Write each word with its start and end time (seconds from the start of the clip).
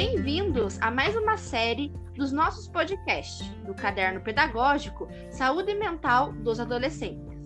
Bem-vindos 0.00 0.80
a 0.80 0.92
mais 0.92 1.16
uma 1.16 1.36
série 1.36 1.88
dos 2.14 2.30
nossos 2.30 2.68
podcasts 2.68 3.44
do 3.66 3.74
Caderno 3.74 4.20
Pedagógico 4.20 5.08
Saúde 5.28 5.74
Mental 5.74 6.32
dos 6.34 6.60
Adolescentes. 6.60 7.36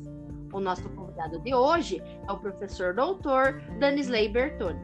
O 0.53 0.61
nosso 0.61 0.87
convidado 0.91 1.39
de 1.39 1.55
hoje 1.55 2.03
é 2.29 2.31
o 2.31 2.37
professor 2.37 2.95
doutor 2.95 3.59
Danisley 3.79 4.29
Bertoni. 4.29 4.79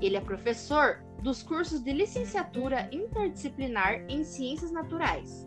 Ele 0.00 0.16
é 0.16 0.22
professor 0.22 1.04
dos 1.22 1.42
cursos 1.42 1.84
de 1.84 1.92
licenciatura 1.92 2.88
interdisciplinar 2.90 4.06
em 4.08 4.24
Ciências 4.24 4.72
Naturais, 4.72 5.46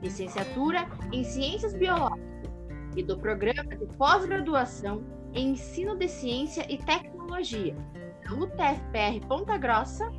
licenciatura 0.00 0.88
em 1.12 1.22
Ciências 1.24 1.74
Biológicas 1.74 2.50
e 2.96 3.02
do 3.02 3.18
programa 3.18 3.76
de 3.76 3.84
pós-graduação 3.98 5.04
em 5.34 5.50
Ensino 5.50 5.94
de 5.94 6.08
Ciência 6.08 6.64
e 6.72 6.78
Tecnologia, 6.78 7.76
da 8.24 8.32
UTFPR 8.32 9.26
Ponta 9.28 9.58
Grossa 9.58 10.10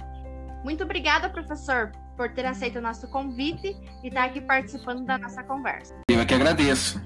muito 0.64 0.84
obrigada, 0.84 1.30
professor, 1.30 1.92
por 2.16 2.34
ter 2.34 2.46
aceito 2.46 2.80
o 2.80 2.82
nosso 2.82 3.08
convite 3.10 3.76
e 4.02 4.08
estar 4.08 4.24
aqui 4.24 4.40
participando 4.40 5.06
da 5.06 5.18
nossa 5.18 5.44
conversa. 5.44 5.94
Eu 6.10 6.22
é 6.22 6.26
que 6.26 6.34
agradeço. 6.34 7.02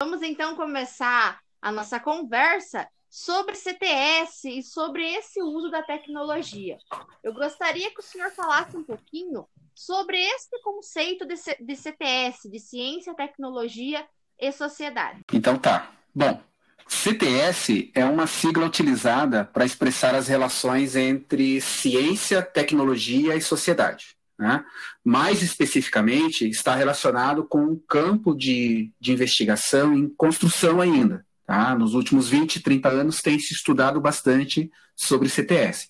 Vamos 0.00 0.22
então 0.22 0.56
começar 0.56 1.40
a 1.62 1.70
nossa 1.70 2.00
conversa 2.00 2.88
sobre 3.08 3.54
CTS 3.54 4.58
e 4.58 4.62
sobre 4.62 5.06
esse 5.14 5.40
uso 5.40 5.70
da 5.70 5.82
tecnologia. 5.82 6.76
Eu 7.22 7.32
gostaria 7.32 7.88
que 7.90 8.00
o 8.00 8.02
senhor 8.02 8.32
falasse 8.32 8.76
um 8.76 8.82
pouquinho 8.82 9.46
sobre 9.74 10.16
esse 10.18 10.60
conceito 10.62 11.26
de, 11.26 11.36
C 11.36 11.56
de 11.60 11.76
CTS, 11.76 12.50
de 12.50 12.60
Ciência, 12.60 13.14
Tecnologia 13.14 14.06
e 14.38 14.52
Sociedade. 14.52 15.20
Então 15.32 15.58
tá. 15.58 15.92
Bom, 16.14 16.40
CTS 16.86 17.90
é 17.94 18.04
uma 18.04 18.26
sigla 18.26 18.66
utilizada 18.66 19.44
para 19.44 19.64
expressar 19.64 20.14
as 20.14 20.28
relações 20.28 20.94
entre 20.94 21.60
ciência, 21.60 22.42
tecnologia 22.42 23.34
e 23.34 23.40
sociedade. 23.40 24.16
Né? 24.38 24.64
Mais 25.02 25.42
especificamente, 25.42 26.48
está 26.48 26.74
relacionado 26.74 27.44
com 27.44 27.60
um 27.60 27.80
campo 27.88 28.34
de, 28.34 28.92
de 29.00 29.12
investigação 29.12 29.94
em 29.94 30.08
construção 30.08 30.80
ainda. 30.80 31.24
Tá? 31.46 31.74
Nos 31.74 31.94
últimos 31.94 32.28
20, 32.28 32.60
30 32.60 32.88
anos 32.88 33.20
tem 33.20 33.38
se 33.38 33.54
estudado 33.54 34.00
bastante 34.00 34.70
sobre 34.96 35.28
CTS. 35.28 35.88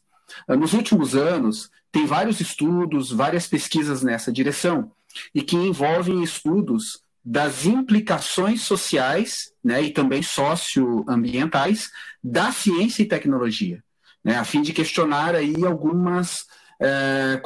Nos 0.49 0.73
últimos 0.73 1.15
anos, 1.15 1.71
tem 1.93 2.07
vários 2.07 2.41
estudos, 2.41 3.11
várias 3.13 3.47
pesquisas 3.47 4.03
nessa 4.03 4.33
direção, 4.33 4.91
e 5.35 5.43
que 5.43 5.57
envolvem 5.57 6.23
estudos 6.23 7.03
das 7.25 7.65
implicações 7.65 8.63
sociais 8.63 9.53
né, 9.63 9.81
e 9.83 9.91
também 9.91 10.23
socioambientais 10.23 11.91
da 12.23 12.53
ciência 12.53 13.03
e 13.03 13.07
tecnologia, 13.07 13.83
né, 14.23 14.37
a 14.37 14.45
fim 14.45 14.61
de 14.61 14.73
questionar 14.73 15.35
aí 15.35 15.65
algumas, 15.65 16.47
é, 16.79 17.39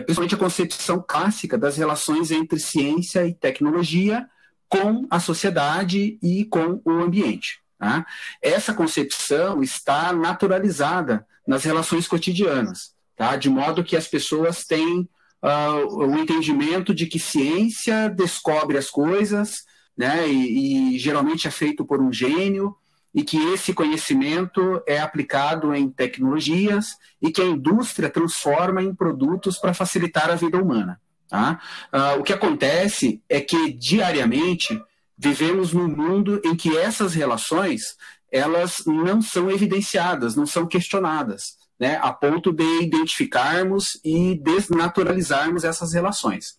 principalmente 0.00 0.34
a 0.34 0.38
concepção 0.38 1.04
clássica 1.06 1.58
das 1.58 1.76
relações 1.76 2.30
entre 2.30 2.58
ciência 2.58 3.26
e 3.26 3.34
tecnologia 3.34 4.26
com 4.68 5.06
a 5.10 5.20
sociedade 5.20 6.18
e 6.22 6.44
com 6.44 6.80
o 6.84 6.90
ambiente. 7.02 7.60
Tá? 7.78 8.06
Essa 8.40 8.72
concepção 8.72 9.62
está 9.62 10.12
naturalizada 10.12 11.26
nas 11.46 11.62
relações 11.64 12.08
cotidianas 12.08 12.96
tá? 13.16 13.34
de 13.36 13.48
modo 13.48 13.82
que 13.82 13.96
as 13.96 14.06
pessoas 14.06 14.64
têm 14.64 15.08
uh, 15.42 15.96
o 15.96 16.16
entendimento 16.18 16.94
de 16.94 17.06
que 17.06 17.18
ciência 17.18 18.08
descobre 18.08 18.76
as 18.76 18.90
coisas, 18.90 19.64
né? 19.96 20.28
E, 20.28 20.94
e, 20.94 20.98
geralmente 20.98 21.48
é 21.48 21.50
feito 21.50 21.84
por 21.84 22.00
um 22.00 22.12
gênio, 22.12 22.76
e 23.14 23.22
que 23.22 23.38
esse 23.54 23.72
conhecimento 23.72 24.82
é 24.86 25.00
aplicado 25.00 25.74
em 25.74 25.88
tecnologias 25.88 26.98
e 27.22 27.32
que 27.32 27.40
a 27.40 27.46
indústria 27.46 28.10
transforma 28.10 28.82
em 28.82 28.94
produtos 28.94 29.56
para 29.56 29.72
facilitar 29.72 30.28
a 30.28 30.34
vida 30.34 30.62
humana. 30.62 31.00
Tá? 31.26 31.58
Uh, 31.90 32.20
o 32.20 32.22
que 32.22 32.34
acontece 32.34 33.22
é 33.26 33.40
que 33.40 33.72
diariamente 33.72 34.78
vivemos 35.18 35.72
num 35.72 35.88
mundo 35.88 36.40
em 36.44 36.54
que 36.54 36.76
essas 36.76 37.14
relações 37.14 37.82
elas 38.30 38.82
não 38.86 39.22
são 39.22 39.50
evidenciadas, 39.50 40.34
não 40.34 40.46
são 40.46 40.66
questionadas 40.66 41.56
né, 41.78 41.98
a 42.02 42.12
ponto 42.12 42.52
de 42.52 42.82
identificarmos 42.82 44.00
e 44.04 44.34
desnaturalizarmos 44.42 45.64
essas 45.64 45.92
relações. 45.92 46.58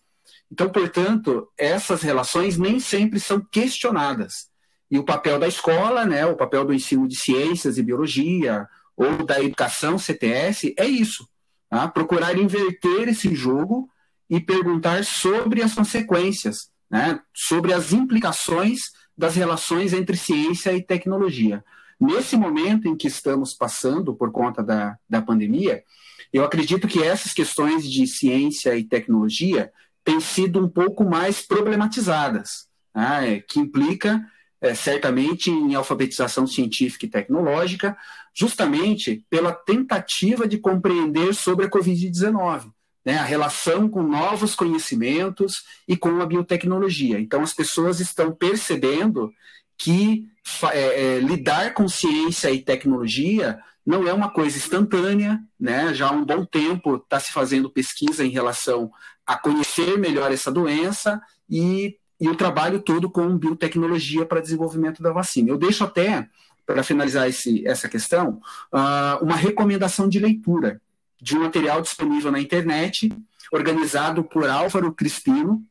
Então, 0.50 0.70
portanto, 0.70 1.48
essas 1.58 2.02
relações 2.02 2.56
nem 2.56 2.80
sempre 2.80 3.20
são 3.20 3.40
questionadas. 3.40 4.48
E 4.90 4.98
o 4.98 5.04
papel 5.04 5.38
da 5.38 5.46
escola, 5.46 6.06
né, 6.06 6.24
o 6.24 6.36
papel 6.36 6.64
do 6.64 6.72
ensino 6.72 7.06
de 7.06 7.18
ciências 7.18 7.76
e 7.76 7.82
biologia, 7.82 8.66
ou 8.96 9.24
da 9.24 9.42
educação 9.42 9.98
CTS, 9.98 10.74
é 10.78 10.86
isso. 10.86 11.28
Tá? 11.68 11.86
Procurar 11.88 12.38
inverter 12.38 13.08
esse 13.08 13.34
jogo 13.34 13.88
e 14.30 14.40
perguntar 14.40 15.04
sobre 15.04 15.62
as 15.62 15.74
consequências, 15.74 16.70
né, 16.90 17.20
sobre 17.34 17.72
as 17.72 17.92
implicações 17.92 18.78
das 19.16 19.34
relações 19.34 19.92
entre 19.92 20.16
ciência 20.16 20.72
e 20.72 20.82
tecnologia. 20.82 21.64
Nesse 22.00 22.36
momento 22.36 22.86
em 22.86 22.96
que 22.96 23.08
estamos 23.08 23.52
passando 23.52 24.14
por 24.14 24.30
conta 24.30 24.62
da, 24.62 24.96
da 25.08 25.20
pandemia, 25.20 25.82
eu 26.32 26.44
acredito 26.44 26.86
que 26.86 27.02
essas 27.02 27.32
questões 27.32 27.90
de 27.90 28.06
ciência 28.06 28.76
e 28.76 28.84
tecnologia 28.84 29.72
têm 30.04 30.20
sido 30.20 30.64
um 30.64 30.68
pouco 30.68 31.04
mais 31.04 31.42
problematizadas, 31.42 32.68
né, 32.94 33.40
que 33.40 33.58
implica 33.58 34.24
é, 34.60 34.74
certamente 34.74 35.50
em 35.50 35.74
alfabetização 35.74 36.46
científica 36.46 37.06
e 37.06 37.10
tecnológica, 37.10 37.96
justamente 38.34 39.24
pela 39.28 39.52
tentativa 39.52 40.46
de 40.46 40.58
compreender 40.58 41.34
sobre 41.34 41.66
a 41.66 41.70
Covid-19, 41.70 42.70
né, 43.08 43.16
a 43.16 43.24
relação 43.24 43.88
com 43.88 44.02
novos 44.02 44.54
conhecimentos 44.54 45.64
e 45.88 45.96
com 45.96 46.20
a 46.20 46.26
biotecnologia. 46.26 47.18
Então, 47.18 47.40
as 47.40 47.54
pessoas 47.54 48.00
estão 48.00 48.34
percebendo 48.34 49.32
que 49.78 50.26
é, 50.72 51.16
é, 51.16 51.18
lidar 51.18 51.72
com 51.72 51.88
ciência 51.88 52.50
e 52.50 52.60
tecnologia 52.60 53.58
não 53.86 54.06
é 54.06 54.12
uma 54.12 54.28
coisa 54.28 54.58
instantânea, 54.58 55.40
né? 55.58 55.94
Já 55.94 56.08
há 56.08 56.12
um 56.12 56.22
bom 56.22 56.44
tempo 56.44 56.96
está 56.96 57.18
se 57.18 57.32
fazendo 57.32 57.70
pesquisa 57.70 58.26
em 58.26 58.28
relação 58.28 58.92
a 59.26 59.38
conhecer 59.38 59.96
melhor 59.96 60.30
essa 60.30 60.52
doença 60.52 61.18
e, 61.48 61.96
e 62.20 62.28
o 62.28 62.36
trabalho 62.36 62.78
todo 62.78 63.08
com 63.08 63.38
biotecnologia 63.38 64.26
para 64.26 64.42
desenvolvimento 64.42 65.02
da 65.02 65.12
vacina. 65.14 65.48
Eu 65.48 65.56
deixo 65.56 65.82
até, 65.82 66.28
para 66.66 66.82
finalizar 66.82 67.26
esse, 67.26 67.66
essa 67.66 67.88
questão, 67.88 68.38
uh, 68.70 69.24
uma 69.24 69.34
recomendação 69.34 70.10
de 70.10 70.18
leitura 70.18 70.78
de 71.20 71.36
um 71.36 71.40
material 71.40 71.80
disponível 71.80 72.30
na 72.30 72.40
internet, 72.40 73.10
organizado 73.52 74.22
por 74.22 74.48
Álvaro 74.48 74.92
Crispino, 74.92 75.62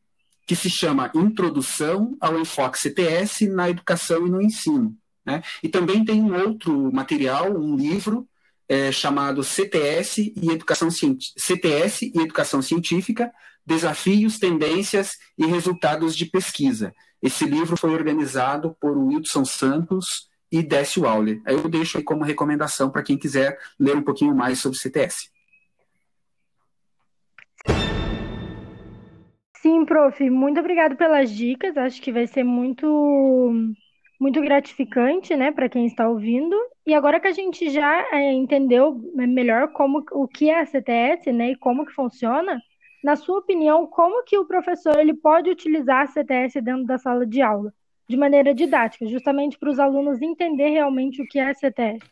que 0.46 0.56
se 0.56 0.70
chama 0.70 1.12
Introdução 1.14 2.18
ao 2.20 2.40
Enfoque 2.40 2.80
CTS 2.80 3.48
na 3.48 3.70
Educação 3.70 4.26
e 4.26 4.30
no 4.30 4.42
Ensino. 4.42 4.96
Né? 5.26 5.44
E 5.62 5.68
também 5.68 6.06
tem 6.06 6.24
um 6.24 6.34
outro 6.34 6.92
material, 6.92 7.52
um 7.52 7.76
livro, 7.76 8.28
é, 8.70 8.92
chamado 8.92 9.44
CTS 9.44 10.34
e, 10.36 10.50
Educação, 10.50 10.90
CTS 10.90 12.12
e 12.14 12.20
Educação 12.20 12.62
Científica, 12.62 13.32
Desafios, 13.66 14.40
Tendências 14.40 15.18
e 15.38 15.46
Resultados 15.46 16.16
de 16.16 16.26
Pesquisa. 16.26 16.94
Esse 17.22 17.46
livro 17.46 17.76
foi 17.76 17.94
organizado 17.94 18.76
por 18.80 18.98
Wilson 18.98 19.44
Santos 19.44 20.30
e 20.52 20.62
Décio 20.64 21.06
Auler. 21.06 21.42
Eu 21.46 21.68
deixo 21.68 21.98
aí 21.98 22.04
como 22.04 22.24
recomendação 22.24 22.90
para 22.90 23.04
quem 23.04 23.18
quiser 23.18 23.58
ler 23.80 23.98
um 23.98 24.04
pouquinho 24.04 24.36
mais 24.36 24.60
sobre 24.60 24.78
CTS. 24.78 25.30
Sim, 29.78 29.86
prof, 29.86 30.28
muito 30.32 30.60
obrigado 30.60 30.96
pelas 30.96 31.30
dicas. 31.30 31.78
Acho 31.78 32.02
que 32.02 32.12
vai 32.12 32.26
ser 32.26 32.44
muito 32.44 33.54
muito 34.20 34.42
gratificante, 34.42 35.36
né, 35.36 35.52
para 35.52 35.70
quem 35.70 35.86
está 35.86 36.10
ouvindo. 36.10 36.56
E 36.84 36.96
agora 36.96 37.20
que 37.20 37.28
a 37.28 37.32
gente 37.32 37.70
já 37.70 38.08
é, 38.12 38.34
entendeu 38.34 39.00
melhor 39.14 39.68
como 39.74 40.04
o 40.12 40.28
que 40.28 40.50
é 40.50 40.60
a 40.60 40.66
CTS, 40.66 41.32
né, 41.32 41.52
e 41.52 41.56
como 41.56 41.86
que 41.86 41.92
funciona, 41.92 42.60
na 43.04 43.16
sua 43.16 43.38
opinião, 43.38 43.86
como 43.86 44.24
que 44.24 44.36
o 44.36 44.46
professor 44.46 44.98
ele 44.98 45.14
pode 45.14 45.52
utilizar 45.52 46.02
a 46.02 46.08
CTS 46.08 46.60
dentro 46.60 46.86
da 46.86 46.98
sala 46.98 47.28
de 47.28 47.44
aula, 47.44 47.72
de 48.10 48.18
maneira 48.18 48.56
didática, 48.56 49.06
justamente 49.06 49.60
para 49.60 49.70
os 49.70 49.80
alunos 49.80 50.20
entender 50.20 50.70
realmente 50.70 51.22
o 51.22 51.28
que 51.28 51.38
é 51.38 51.52
a 51.52 51.54
CTS? 51.54 52.04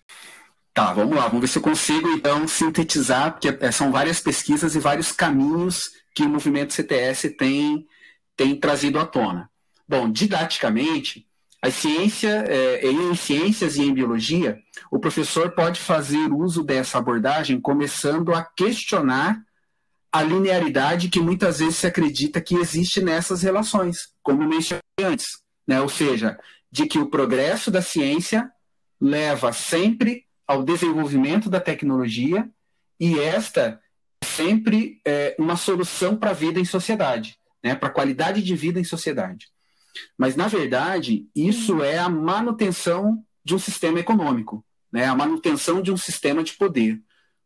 Tá, 0.75 0.92
vamos 0.92 1.16
lá, 1.16 1.30
vamos 1.30 1.39
ver 1.39 1.48
se 1.48 1.57
eu 1.57 1.62
consigo 1.62 2.10
então 2.10 2.45
sintetizar, 2.50 3.31
porque 3.31 3.48
é, 3.48 3.72
são 3.72 3.94
várias 3.94 4.19
pesquisas 4.19 4.75
e 4.75 4.80
vários 4.80 5.10
caminhos 5.10 5.89
que 6.13 6.24
o 6.24 6.27
movimento 6.27 6.74
CTS 6.74 7.30
tem, 7.30 7.88
tem 8.36 8.60
trazido 8.60 9.00
à 9.00 9.06
tona. 9.06 9.50
Bom, 9.88 10.12
didaticamente, 10.12 11.25
a 11.62 11.72
ciência, 11.72 12.44
é, 12.50 12.86
em 12.92 13.16
ciências 13.16 13.77
e 13.77 13.83
em 13.83 13.94
biologia, 13.94 14.60
o 14.92 15.00
professor 15.00 15.51
pode 15.51 15.80
fazer 15.80 16.30
uso 16.33 16.62
dessa 16.62 16.98
abordagem 16.98 17.62
começando 17.62 18.36
a 18.36 18.44
questionar 18.44 19.42
a 20.12 20.22
linearidade 20.22 21.07
que 21.07 21.22
muitas 21.22 21.60
vezes 21.60 21.77
se 21.77 21.88
acredita 21.88 22.42
que 22.42 22.56
existe 22.56 23.00
nessas 23.00 23.44
relações, 23.44 24.10
como 24.22 24.45
mencionei 24.45 24.81
antes, 25.01 25.39
né? 25.66 25.80
ou 25.80 25.88
seja, 25.88 26.38
de 26.69 26.86
que 26.86 27.00
o 27.00 27.10
progresso 27.10 27.72
da 27.72 27.81
ciência 27.81 28.51
leva 29.00 29.54
sempre 29.54 30.25
ao 30.47 30.63
desenvolvimento 30.63 31.50
da 31.50 31.59
tecnologia 31.59 32.50
e 33.00 33.19
esta 33.19 33.62
é 33.62 33.86
sempre 34.25 35.00
é 35.06 35.36
uma 35.38 35.56
solução 35.56 36.18
para 36.18 36.31
a 36.31 36.33
vida 36.33 36.59
em 36.59 36.65
sociedade, 36.65 37.38
né? 37.63 37.75
para 37.75 37.89
a 37.89 37.92
qualidade 37.92 38.42
de 38.42 38.56
vida 38.56 38.80
em 38.80 38.83
sociedade. 38.83 39.47
Mas, 40.18 40.36
na 40.36 40.47
verdade, 40.47 41.27
isso 41.36 41.81
é 41.83 41.97
a 41.97 42.09
manutenção 42.09 43.24
de 43.44 43.56
um 43.56 43.59
sistema 43.59 44.00
econômico, 44.00 44.65
né? 44.92 45.06
a 45.06 45.15
manutenção 45.15 45.81
de 45.81 45.92
um 45.92 45.97
sistema 45.97 46.44
de 46.44 46.53
poder. 46.53 47.00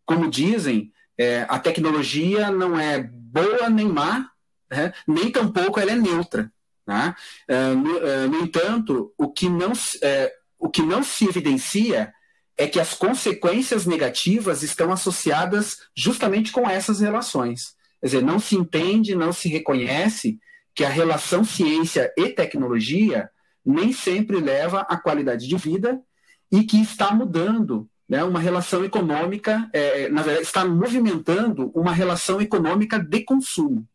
Como 0.05 0.29
dizem, 0.29 0.91
é, 1.17 1.45
a 1.49 1.59
tecnologia 1.59 2.49
não 2.49 2.79
é 2.79 3.03
boa 3.03 3.69
nem 3.69 3.87
má, 3.87 4.29
né? 4.71 4.93
nem 5.07 5.31
tampouco 5.31 5.79
ela 5.79 5.91
é 5.91 5.95
neutra. 5.95 6.51
Né? 6.87 7.13
É, 7.47 7.73
no, 7.75 7.97
é, 7.97 8.27
no, 8.27 8.41
entanto, 8.41 9.13
o 9.17 9.27
que, 9.29 9.47
não, 9.47 9.73
é, 10.01 10.33
o 10.57 10.69
que 10.69 10.81
não 10.81 11.03
se 11.03 11.25
evidencia 11.25 12.11
é 12.59 12.67
que 12.67 12.77
as 12.77 12.93
consequências 12.93 13.85
negativas 13.85 14.63
estão 14.63 14.91
associadas 14.91 15.77
justamente 15.95 16.51
com 16.51 16.69
essas 16.69 16.99
relações. 16.99 17.73
Quer 18.01 18.07
dizer, 18.07 18.21
não 18.21 18.37
se 18.37 18.57
entende, 18.57 19.15
não 19.15 19.31
se 19.31 19.47
reconhece 19.47 20.37
que 20.75 20.83
a 20.83 20.89
relação 20.89 21.45
ciência 21.45 22.13
e 22.17 22.27
tecnologia 22.27 23.29
nem 23.65 23.93
sempre 23.93 24.41
leva 24.41 24.81
à 24.81 24.97
qualidade 24.97 25.47
de 25.47 25.55
vida 25.55 26.01
e 26.51 26.65
que 26.65 26.81
está 26.81 27.13
mudando 27.13 27.89
né, 28.09 28.25
uma 28.25 28.41
relação 28.41 28.83
econômica, 28.83 29.69
é, 29.71 30.09
na 30.09 30.21
verdade, 30.21 30.45
está 30.45 30.65
movimentando 30.65 31.71
uma 31.73 31.93
relação 31.93 32.41
econômica 32.41 32.99
de 32.99 33.23
consumo. 33.23 33.87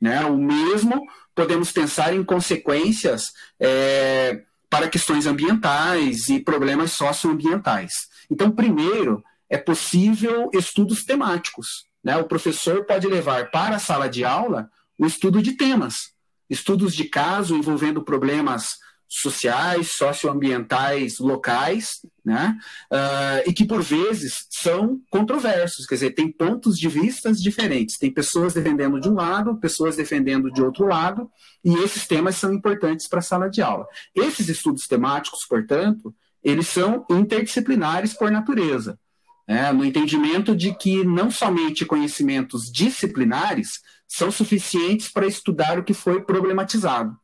Né? 0.00 0.24
O 0.24 0.36
mesmo 0.36 1.06
podemos 1.36 1.70
pensar 1.70 2.12
em 2.12 2.24
consequências 2.24 3.32
é, 3.60 4.42
para 4.72 4.88
questões 4.88 5.26
ambientais 5.26 6.30
e 6.30 6.40
problemas 6.40 6.92
socioambientais. 6.92 7.92
Então, 8.30 8.50
primeiro, 8.50 9.22
é 9.50 9.58
possível 9.58 10.48
estudos 10.54 11.04
temáticos. 11.04 11.84
Né? 12.02 12.16
O 12.16 12.24
professor 12.24 12.86
pode 12.86 13.06
levar 13.06 13.50
para 13.50 13.76
a 13.76 13.78
sala 13.78 14.08
de 14.08 14.24
aula 14.24 14.70
o 14.98 15.04
estudo 15.04 15.42
de 15.42 15.52
temas, 15.52 16.14
estudos 16.48 16.94
de 16.94 17.04
caso 17.04 17.54
envolvendo 17.54 18.02
problemas 18.02 18.78
sociais, 19.20 19.92
socioambientais 19.92 21.18
locais, 21.18 22.00
né? 22.24 22.56
Uh, 22.90 23.50
e 23.50 23.52
que 23.52 23.66
por 23.66 23.82
vezes 23.82 24.46
são 24.48 25.00
controversos, 25.10 25.84
quer 25.84 25.96
dizer, 25.96 26.10
tem 26.12 26.32
pontos 26.32 26.78
de 26.78 26.88
vistas 26.88 27.38
diferentes, 27.38 27.98
tem 27.98 28.10
pessoas 28.10 28.54
defendendo 28.54 28.98
de 28.98 29.10
um 29.10 29.14
lado, 29.14 29.58
pessoas 29.58 29.96
defendendo 29.96 30.50
de 30.50 30.62
outro 30.62 30.86
lado, 30.86 31.30
e 31.62 31.74
esses 31.74 32.06
temas 32.06 32.36
são 32.36 32.54
importantes 32.54 33.06
para 33.06 33.18
a 33.18 33.22
sala 33.22 33.50
de 33.50 33.60
aula. 33.60 33.86
Esses 34.14 34.48
estudos 34.48 34.86
temáticos, 34.86 35.44
portanto, 35.46 36.14
eles 36.42 36.68
são 36.68 37.04
interdisciplinares 37.10 38.14
por 38.14 38.30
natureza, 38.30 38.98
né? 39.46 39.70
no 39.72 39.84
entendimento 39.84 40.56
de 40.56 40.74
que 40.74 41.04
não 41.04 41.30
somente 41.30 41.84
conhecimentos 41.84 42.72
disciplinares 42.72 43.80
são 44.08 44.30
suficientes 44.30 45.10
para 45.10 45.26
estudar 45.26 45.78
o 45.78 45.84
que 45.84 45.92
foi 45.92 46.22
problematizado 46.22 47.14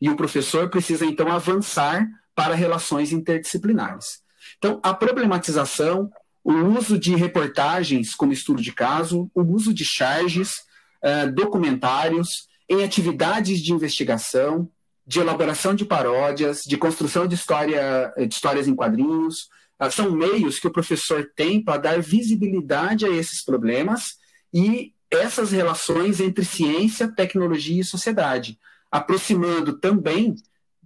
e 0.00 0.08
o 0.08 0.16
professor 0.16 0.68
precisa, 0.68 1.04
então, 1.04 1.30
avançar 1.30 2.06
para 2.34 2.54
relações 2.54 3.12
interdisciplinares. 3.12 4.22
Então, 4.58 4.80
a 4.82 4.92
problematização, 4.92 6.10
o 6.42 6.52
uso 6.52 6.98
de 6.98 7.14
reportagens 7.14 8.14
como 8.14 8.32
estudo 8.32 8.62
de 8.62 8.72
caso, 8.72 9.30
o 9.34 9.42
uso 9.42 9.72
de 9.72 9.84
charges, 9.84 10.56
uh, 11.02 11.32
documentários, 11.32 12.28
em 12.68 12.82
atividades 12.82 13.60
de 13.60 13.72
investigação, 13.72 14.68
de 15.06 15.20
elaboração 15.20 15.74
de 15.74 15.84
paródias, 15.84 16.62
de 16.66 16.76
construção 16.76 17.26
de, 17.26 17.34
história, 17.34 18.12
de 18.16 18.34
histórias 18.34 18.66
em 18.66 18.74
quadrinhos, 18.74 19.48
uh, 19.80 19.90
são 19.90 20.10
meios 20.10 20.58
que 20.58 20.66
o 20.66 20.72
professor 20.72 21.30
tem 21.36 21.62
para 21.62 21.78
dar 21.78 22.00
visibilidade 22.00 23.06
a 23.06 23.10
esses 23.10 23.44
problemas 23.44 24.16
e 24.52 24.92
essas 25.10 25.52
relações 25.52 26.20
entre 26.20 26.44
ciência, 26.44 27.08
tecnologia 27.08 27.80
e 27.80 27.84
sociedade 27.84 28.58
aproximando 28.94 29.72
também 29.72 30.36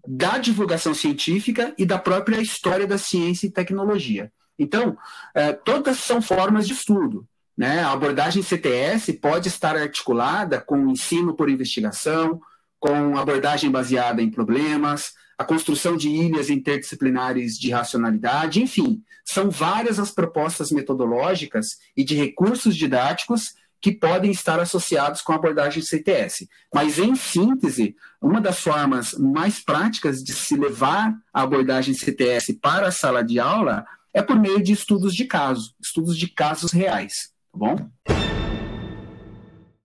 da 0.06 0.38
divulgação 0.38 0.94
científica 0.94 1.74
e 1.76 1.84
da 1.84 1.98
própria 1.98 2.40
história 2.40 2.86
da 2.86 2.96
ciência 2.96 3.46
e 3.46 3.50
tecnologia. 3.50 4.32
Então, 4.58 4.96
é, 5.34 5.52
todas 5.52 5.98
são 5.98 6.22
formas 6.22 6.66
de 6.66 6.72
estudo. 6.72 7.28
Né? 7.54 7.80
A 7.80 7.92
abordagem 7.92 8.42
CTS 8.42 9.12
pode 9.12 9.48
estar 9.48 9.76
articulada 9.76 10.58
com 10.58 10.88
ensino 10.88 11.36
por 11.36 11.50
investigação, 11.50 12.40
com 12.80 13.18
abordagem 13.18 13.70
baseada 13.70 14.22
em 14.22 14.30
problemas, 14.30 15.12
a 15.36 15.44
construção 15.44 15.94
de 15.94 16.08
ilhas 16.08 16.48
interdisciplinares 16.48 17.58
de 17.58 17.70
racionalidade, 17.72 18.62
enfim, 18.62 19.02
são 19.22 19.50
várias 19.50 19.98
as 19.98 20.10
propostas 20.10 20.70
metodológicas 20.70 21.66
e 21.94 22.02
de 22.02 22.14
recursos 22.14 22.74
didáticos 22.74 23.52
que 23.80 23.92
podem 23.92 24.30
estar 24.30 24.58
associados 24.58 25.22
com 25.22 25.32
a 25.32 25.36
abordagem 25.36 25.82
CTS. 25.82 26.48
Mas, 26.74 26.98
em 26.98 27.14
síntese, 27.14 27.94
uma 28.20 28.40
das 28.40 28.60
formas 28.60 29.12
mais 29.14 29.64
práticas 29.64 30.22
de 30.22 30.32
se 30.32 30.56
levar 30.56 31.14
a 31.32 31.42
abordagem 31.42 31.94
CTS 31.94 32.54
para 32.54 32.88
a 32.88 32.92
sala 32.92 33.22
de 33.22 33.38
aula 33.38 33.84
é 34.12 34.22
por 34.22 34.38
meio 34.38 34.62
de 34.62 34.72
estudos 34.72 35.14
de 35.14 35.24
caso, 35.24 35.74
estudos 35.80 36.16
de 36.16 36.28
casos 36.28 36.72
reais, 36.72 37.32
tá 37.52 37.58
bom? 37.58 37.76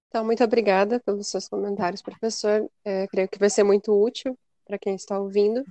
Então, 0.07 0.23
muito 0.23 0.43
obrigada 0.43 0.99
pelos 0.99 1.27
seus 1.27 1.47
comentários, 1.47 2.01
professor. 2.01 2.69
É, 2.85 3.07
creio 3.07 3.27
que 3.27 3.39
vai 3.39 3.49
ser 3.49 3.63
muito 3.63 3.91
útil 3.91 4.37
para 4.65 4.77
quem 4.77 4.95
está 4.95 5.19
ouvindo. 5.19 5.63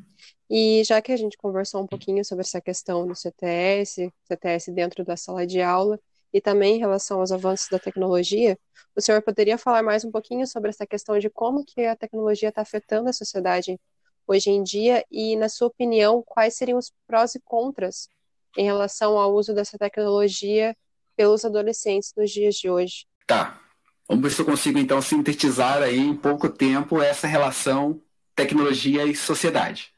E 0.51 0.83
já 0.85 1.01
que 1.01 1.13
a 1.13 1.17
gente 1.17 1.37
conversou 1.37 1.83
um 1.83 1.87
pouquinho 1.87 2.25
sobre 2.25 2.43
essa 2.43 2.61
questão 2.61 3.07
do 3.07 3.15
CTS, 3.15 4.13
CTS 4.25 4.73
dentro 4.73 5.05
da 5.05 5.17
sala 5.17 5.47
de 5.47 5.63
aula, 5.63 5.99
e 6.33 6.41
também 6.41 6.77
em 6.77 6.79
relação 6.79 7.21
aos 7.21 7.33
avanços 7.33 7.69
da 7.69 7.79
tecnologia, 7.79 8.59
o 8.97 9.01
senhor 9.01 9.23
poderia 9.23 9.59
falar 9.59 9.83
mais 9.83 10.05
um 10.05 10.11
pouquinho 10.11 10.47
sobre 10.47 10.71
essa 10.71 10.87
questão 10.87 11.19
de 11.19 11.31
como 11.31 11.65
que 11.65 11.85
a 11.85 11.97
tecnologia 11.97 12.49
está 12.49 12.63
afetando 12.63 13.09
a 13.09 13.13
sociedade 13.13 13.79
hoje 14.27 14.51
em 14.51 14.63
dia 14.63 15.05
e, 15.11 15.37
na 15.37 15.49
sua 15.49 15.69
opinião, 15.69 16.23
quais 16.25 16.55
seriam 16.55 16.79
os 16.79 16.93
prós 17.07 17.35
e 17.35 17.41
contras 17.41 18.09
em 18.57 18.65
relação 18.65 19.19
ao 19.19 19.35
uso 19.35 19.55
dessa 19.55 19.79
tecnologia 19.79 20.77
pelos 21.17 21.45
adolescentes 21.45 22.13
nos 22.17 22.31
dias 22.31 22.55
de 22.57 22.71
hoje? 22.71 23.07
Tá. 23.27 23.61
Vamos 24.09 24.25
ver 24.25 24.31
se 24.31 24.41
eu 24.41 24.47
consigo, 24.47 24.79
então, 24.79 25.01
sintetizar 25.01 25.83
aí 25.83 25.99
em 25.99 26.15
pouco 26.15 26.49
tempo 26.49 27.01
essa 27.01 27.27
relação 27.27 28.01
tecnologia 28.35 29.05
e 29.05 29.15
sociedade. 29.15 29.93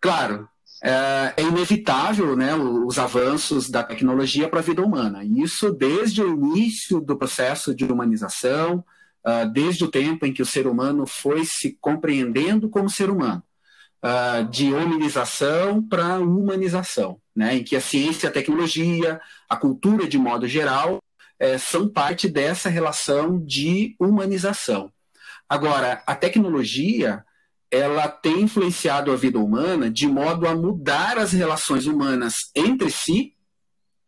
Claro, 0.00 0.48
é, 0.82 1.34
é 1.36 1.42
inevitável 1.42 2.34
né, 2.34 2.54
os 2.56 2.98
avanços 2.98 3.70
da 3.70 3.84
tecnologia 3.84 4.48
para 4.48 4.58
a 4.58 4.62
vida 4.62 4.82
humana. 4.82 5.22
Isso 5.24 5.72
desde 5.72 6.22
o 6.22 6.28
início 6.28 7.00
do 7.00 7.16
processo 7.16 7.72
de 7.72 7.84
humanização, 7.84 8.84
uh, 9.24 9.48
desde 9.52 9.84
o 9.84 9.88
tempo 9.88 10.26
em 10.26 10.32
que 10.32 10.42
o 10.42 10.46
ser 10.46 10.66
humano 10.66 11.06
foi 11.06 11.44
se 11.44 11.78
compreendendo 11.80 12.68
como 12.68 12.90
ser 12.90 13.10
humano, 13.10 13.42
uh, 14.04 14.44
de 14.48 14.74
hominização 14.74 15.80
para 15.80 16.18
humanização, 16.18 17.20
né, 17.34 17.56
em 17.56 17.64
que 17.64 17.76
a 17.76 17.80
ciência, 17.80 18.28
a 18.28 18.32
tecnologia, 18.32 19.20
a 19.48 19.56
cultura 19.56 20.08
de 20.08 20.18
modo 20.18 20.48
geral, 20.48 21.00
é, 21.38 21.58
são 21.58 21.88
parte 21.88 22.28
dessa 22.28 22.68
relação 22.68 23.38
de 23.44 23.96
humanização. 23.98 24.92
Agora, 25.48 26.00
a 26.06 26.14
tecnologia 26.14 27.24
ela 27.72 28.06
tem 28.06 28.42
influenciado 28.42 29.10
a 29.10 29.16
vida 29.16 29.38
humana 29.38 29.90
de 29.90 30.06
modo 30.06 30.46
a 30.46 30.54
mudar 30.54 31.16
as 31.16 31.32
relações 31.32 31.86
humanas 31.86 32.34
entre 32.54 32.90
si 32.90 33.34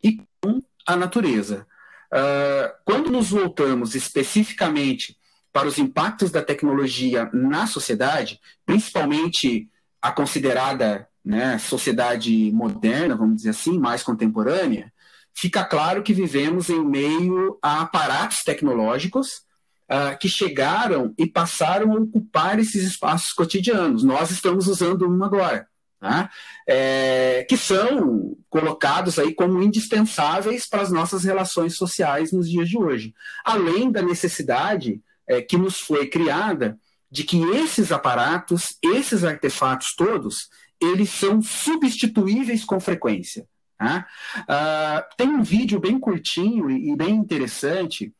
e 0.03 0.21
com 0.43 0.63
a 0.87 0.95
natureza. 0.95 1.67
Uh, 2.13 2.71
quando 2.85 3.11
nos 3.11 3.31
voltamos 3.31 3.95
especificamente 3.95 5.17
para 5.51 5.67
os 5.67 5.79
impactos 5.79 6.31
da 6.31 6.43
tecnologia 6.43 7.31
na 7.33 7.67
sociedade, 7.67 8.39
principalmente 8.67 9.71
a 10.03 10.13
considerada 10.13 11.09
né, 11.25 11.59
sociedade 11.59 12.53
moderna, 12.53 13.17
vamos 13.17 13.37
dizer 13.37 13.51
assim, 13.51 13.79
mais 13.79 14.03
contemporânea, 14.03 14.93
fica 15.33 15.65
claro 15.65 16.03
que 16.03 16.13
vivemos 16.13 16.69
em 16.69 16.85
meio 16.85 17.59
a 17.63 17.81
aparatos 17.81 18.43
tecnológicos 18.45 19.43
uh, 19.91 20.19
que 20.19 20.29
chegaram 20.29 21.15
e 21.19 21.27
passaram 21.27 21.93
a 21.93 22.01
ocupar 22.01 22.59
esses 22.59 22.85
espaços 22.85 23.33
cotidianos. 23.33 24.03
Nós 24.03 24.31
estamos 24.31 24.69
usando 24.69 25.09
um 25.09 25.23
agora. 25.25 25.67
Tá? 26.01 26.29
É, 26.69 27.47
que 27.49 27.57
são 27.57 28.37
colocados 28.51 29.19
aí 29.19 29.35
como 29.35 29.63
indispensáveis 29.63 30.69
para 30.69 30.83
as 30.83 30.93
nossas 30.93 31.25
relações 31.25 31.77
sociais 31.77 32.31
nos 32.31 32.51
dias 32.51 32.69
de 32.69 32.77
hoje. 32.77 33.15
Além 33.43 33.91
da 33.91 34.03
necessidade 34.03 35.01
é, 35.27 35.41
que 35.41 35.57
nos 35.57 35.81
foi 35.81 36.07
criada 36.07 36.79
de 37.11 37.25
que 37.25 37.43
esses 37.43 37.91
aparatos, 37.91 38.77
esses 38.83 39.25
artefatos 39.25 39.95
todos, 39.97 40.51
eles 40.79 41.09
são 41.09 41.41
substituíveis 41.41 42.65
com 42.65 42.79
frequência. 42.79 43.47
Tá? 43.79 44.07
Uh, 44.41 45.17
tem 45.17 45.29
um 45.29 45.43
vídeo 45.43 45.81
bem 45.81 45.99
curtinho 45.99 46.71
e 46.71 46.95
bem 46.97 47.15
interessante 47.15 48.13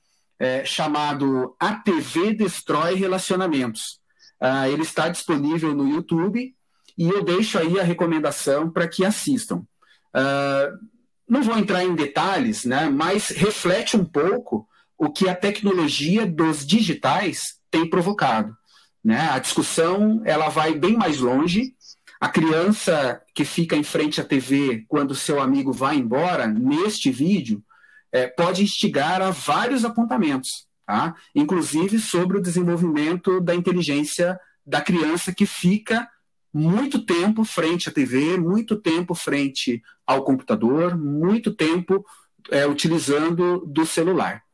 é, 0.45 0.63
chamado 0.63 1.57
A 1.59 1.75
TV 1.75 2.35
Destrói 2.35 2.95
Relacionamentos. 2.95 3.99
Uh, 4.39 4.67
ele 4.71 4.83
está 4.83 5.09
disponível 5.09 5.75
no 5.75 5.89
YouTube 5.89 6.55
e 6.99 7.09
eu 7.09 7.25
deixo 7.25 7.59
aí 7.59 7.81
a 7.81 7.83
recomendação 7.83 8.69
para 8.69 8.87
que 8.87 9.07
assistam. 9.07 9.65
Uh, 10.15 10.79
não 11.27 11.43
vou 11.43 11.57
entrar 11.57 11.83
em 11.83 11.95
detalhes, 11.95 12.67
né, 12.67 12.91
mas 12.91 13.29
reflete 13.29 13.97
um 13.97 14.05
pouco 14.05 14.69
o 14.99 15.11
que 15.11 15.31
a 15.31 15.35
tecnologia 15.35 16.27
dos 16.27 16.67
digitais 16.67 17.59
tem 17.71 17.89
provocado. 17.89 18.55
Né? 19.03 19.31
A 19.31 19.39
discussão 19.39 20.21
ela 20.27 20.51
vai 20.51 20.75
bem 20.75 20.95
mais 20.95 21.21
longe. 21.21 21.75
A 22.21 22.29
criança 22.29 23.21
que 23.35 23.47
fica 23.47 23.77
em 23.77 23.83
frente 23.83 24.21
à 24.21 24.25
TV 24.25 24.85
quando 24.89 25.15
seu 25.15 25.41
amigo 25.41 25.73
vai 25.73 25.97
embora, 25.97 26.47
neste 26.47 27.11
vídeo, 27.11 27.63
é, 28.15 28.29
pode 28.29 28.63
instigar 28.63 29.21
a 29.21 29.31
vários 29.31 29.85
apontamentos, 29.85 30.69
tá? 30.87 31.17
inclusive 31.35 31.99
sobre 31.99 32.39
o 32.39 32.41
desenvolvimento 32.41 33.41
da 33.41 33.57
inteligência 33.57 34.39
da 34.65 34.81
criança 34.81 35.35
que 35.35 35.45
fica 35.45 36.09
muito 36.53 37.05
tempo 37.05 37.45
frente 37.45 37.89
à 37.89 37.93
TV, 37.93 38.39
muito 38.39 38.77
tempo 38.77 39.17
frente 39.17 39.83
ao 40.07 40.23
computador, 40.23 40.97
muito 40.97 41.53
tempo 41.53 42.07
é, 42.53 42.65
utilizando 42.65 43.67
do 43.67 43.85
celular. 43.85 44.45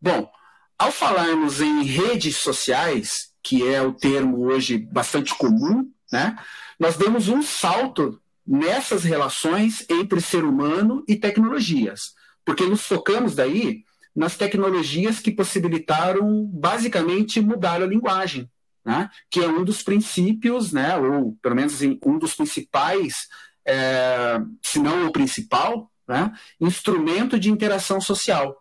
Bom, 0.00 0.30
ao 0.78 0.90
falarmos 0.90 1.60
em 1.60 1.82
redes 1.82 2.38
sociais, 2.38 3.34
que 3.42 3.68
é 3.68 3.82
o 3.82 3.92
termo 3.92 4.46
hoje 4.46 4.78
bastante 4.78 5.34
comum, 5.34 5.86
né, 6.10 6.34
nós 6.78 6.96
demos 6.96 7.28
um 7.28 7.42
salto 7.42 8.18
nessas 8.46 9.04
relações 9.04 9.84
entre 9.90 10.18
ser 10.22 10.44
humano 10.44 11.04
e 11.06 11.14
tecnologias, 11.14 12.18
porque 12.44 12.66
nos 12.66 12.82
focamos 12.82 13.34
daí 13.34 13.84
nas 14.14 14.36
tecnologias 14.36 15.20
que 15.20 15.30
possibilitaram 15.30 16.44
basicamente 16.46 17.40
mudar 17.40 17.82
a 17.82 17.86
linguagem, 17.86 18.50
né, 18.84 19.08
que 19.30 19.40
é 19.40 19.48
um 19.48 19.64
dos 19.64 19.82
princípios, 19.82 20.72
né, 20.72 20.96
ou 20.96 21.36
pelo 21.40 21.54
menos 21.54 21.80
um 22.04 22.18
dos 22.18 22.34
principais, 22.34 23.28
é, 23.64 24.40
se 24.62 24.78
não 24.78 25.06
o 25.06 25.12
principal, 25.12 25.90
né, 26.08 26.32
instrumento 26.60 27.38
de 27.38 27.50
interação 27.50 28.00
social. 28.00 28.56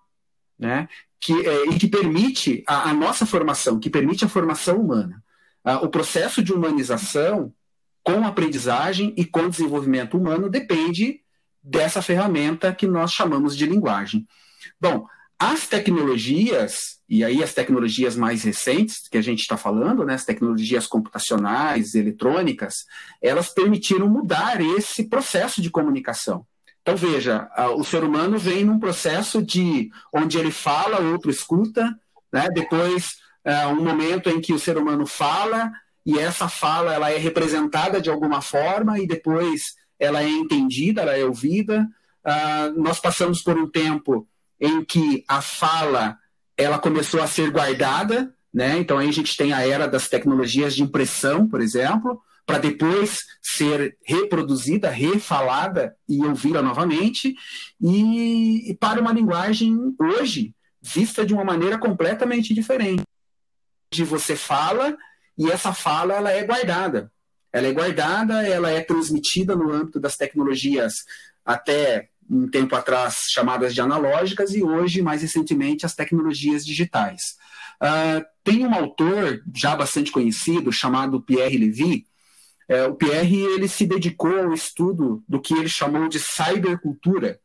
Né, 0.58 0.88
que, 1.20 1.34
é, 1.46 1.66
e 1.68 1.78
que 1.78 1.88
permite 1.88 2.64
a, 2.68 2.90
a, 2.90 2.94
nossa 2.94 3.26
formação, 3.26 3.80
que 3.80 3.90
permite 3.90 4.24
a 4.24 4.30
formação 4.30 4.80
humana. 4.80 5.22
Ah, 5.64 5.80
o 5.80 5.90
processo 5.90 6.42
de 6.42 6.54
humanização 6.54 7.54
com 8.02 8.26
aprendizagem 8.26 9.14
e 9.18 9.26
com 9.26 9.50
desenvolvimento 9.50 10.18
humano 10.18 10.50
depende 10.50 11.22
dessa 11.64 12.02
ferramenta 12.02 12.74
que 12.74 12.88
nós 12.88 13.12
chamamos 13.12 13.56
de 13.56 13.66
linguagem. 13.66 14.26
Bom, 14.80 15.06
as 15.38 15.68
tecnologias, 15.68 17.00
e 17.08 17.24
aí 17.24 17.42
as 17.42 17.54
tecnologias 17.54 18.16
mais 18.16 18.44
recentes 18.44 19.08
que 19.10 19.18
a 19.18 19.22
gente 19.22 19.40
está 19.40 19.56
falando, 19.56 20.06
né, 20.06 20.14
as 20.14 20.26
tecnologias 20.26 20.86
computacionais, 20.86 21.96
eletrônicas, 21.96 22.86
elas 23.22 23.50
permitiram 23.50 24.10
mudar 24.10 24.60
esse 24.60 25.08
processo 25.08 25.62
de 25.62 25.70
comunicação. 25.70 26.46
Então, 26.82 26.96
veja, 26.96 27.50
o 27.78 27.84
ser 27.84 28.04
humano 28.04 28.38
vem 28.38 28.66
num 28.66 28.80
processo 28.80 29.42
de 29.42 29.90
onde 30.14 30.38
ele 30.38 30.52
fala, 30.52 31.00
outro 31.00 31.30
escuta, 31.30 31.96
né? 32.34 32.48
depois 32.54 33.18
é, 33.44 33.66
um 33.68 33.84
momento 33.84 34.30
em 34.30 34.42
que 34.42 34.54
o 34.54 34.60
ser 34.60 34.78
humano 34.78 35.06
fala 35.06 35.72
e 36.06 36.18
essa 36.18 36.50
fala 36.50 36.94
ela 36.94 37.12
é 37.12 37.18
representada 37.18 38.02
de 38.02 38.10
alguma 38.10 38.42
forma 38.42 39.00
e 39.00 39.08
depois 39.08 39.76
ela 40.00 40.24
é 40.24 40.30
entendida, 40.30 41.02
ela 41.02 41.18
é 41.18 41.26
ouvida. 41.26 41.88
Uh, 42.26 42.82
nós 42.82 43.00
passamos 43.00 43.42
por 43.42 43.58
um 43.58 43.70
tempo 43.70 44.28
em 44.60 44.84
que 44.84 45.24
a 45.28 45.42
fala 45.42 46.18
ela 46.58 46.78
começou 46.78 47.22
a 47.22 47.28
ser 47.28 47.52
guardada, 47.52 48.34
né? 48.54 48.78
Então 48.78 48.98
aí 48.98 49.08
a 49.08 49.14
gente 49.14 49.38
tem 49.38 49.54
a 49.54 49.66
era 49.66 49.88
das 49.88 50.10
tecnologias 50.10 50.76
de 50.76 50.84
impressão, 50.84 51.48
por 51.48 51.62
exemplo, 51.62 52.22
para 52.46 52.58
depois 52.58 53.22
ser 53.42 53.98
reproduzida, 54.04 54.90
refalada 54.90 55.96
e 56.08 56.26
ouvida 56.26 56.62
novamente, 56.62 57.36
e, 57.80 58.72
e 58.72 58.74
para 58.76 59.00
uma 59.00 59.14
linguagem 59.14 59.78
hoje 60.00 60.54
vista 60.82 61.26
de 61.26 61.34
uma 61.34 61.44
maneira 61.44 61.78
completamente 61.78 62.54
diferente. 62.54 63.04
De 63.92 64.04
você 64.04 64.36
fala 64.36 64.98
e 65.38 65.50
essa 65.50 65.74
fala 65.74 66.16
ela 66.16 66.32
é 66.32 66.44
guardada. 66.44 67.12
Ela 67.52 67.68
é 67.68 67.74
guardada, 67.74 68.48
ela 68.48 68.70
é 68.70 68.82
transmitida 68.82 69.56
no 69.56 69.72
âmbito 69.72 70.00
das 70.00 70.16
tecnologias 70.16 70.94
até 71.46 72.10
um 72.30 72.48
tempo 72.48 72.76
atrás 72.76 73.16
chamadas 73.32 73.74
de 73.74 73.82
analógicas 73.82 74.54
e 74.54 74.62
hoje, 74.62 75.02
mais 75.02 75.22
recentemente, 75.22 75.86
as 75.86 75.96
tecnologias 75.96 76.64
digitais. 76.64 77.22
Uh, 77.82 78.24
tem 78.44 78.66
um 78.66 78.74
autor 78.74 79.42
já 79.56 79.76
bastante 79.76 80.12
conhecido 80.12 80.72
chamado 80.72 81.22
Pierre 81.22 81.58
Levy, 81.58 82.06
é, 82.70 82.86
o 82.86 82.94
Pierre 82.94 83.36
ele 83.36 83.68
se 83.68 83.88
dedicou 83.88 84.38
ao 84.38 84.54
estudo 84.54 85.24
do 85.28 85.42
que 85.42 85.56
ele 85.56 85.68
chamou 85.68 86.08
de 86.08 86.20
cybercultura 86.20 87.40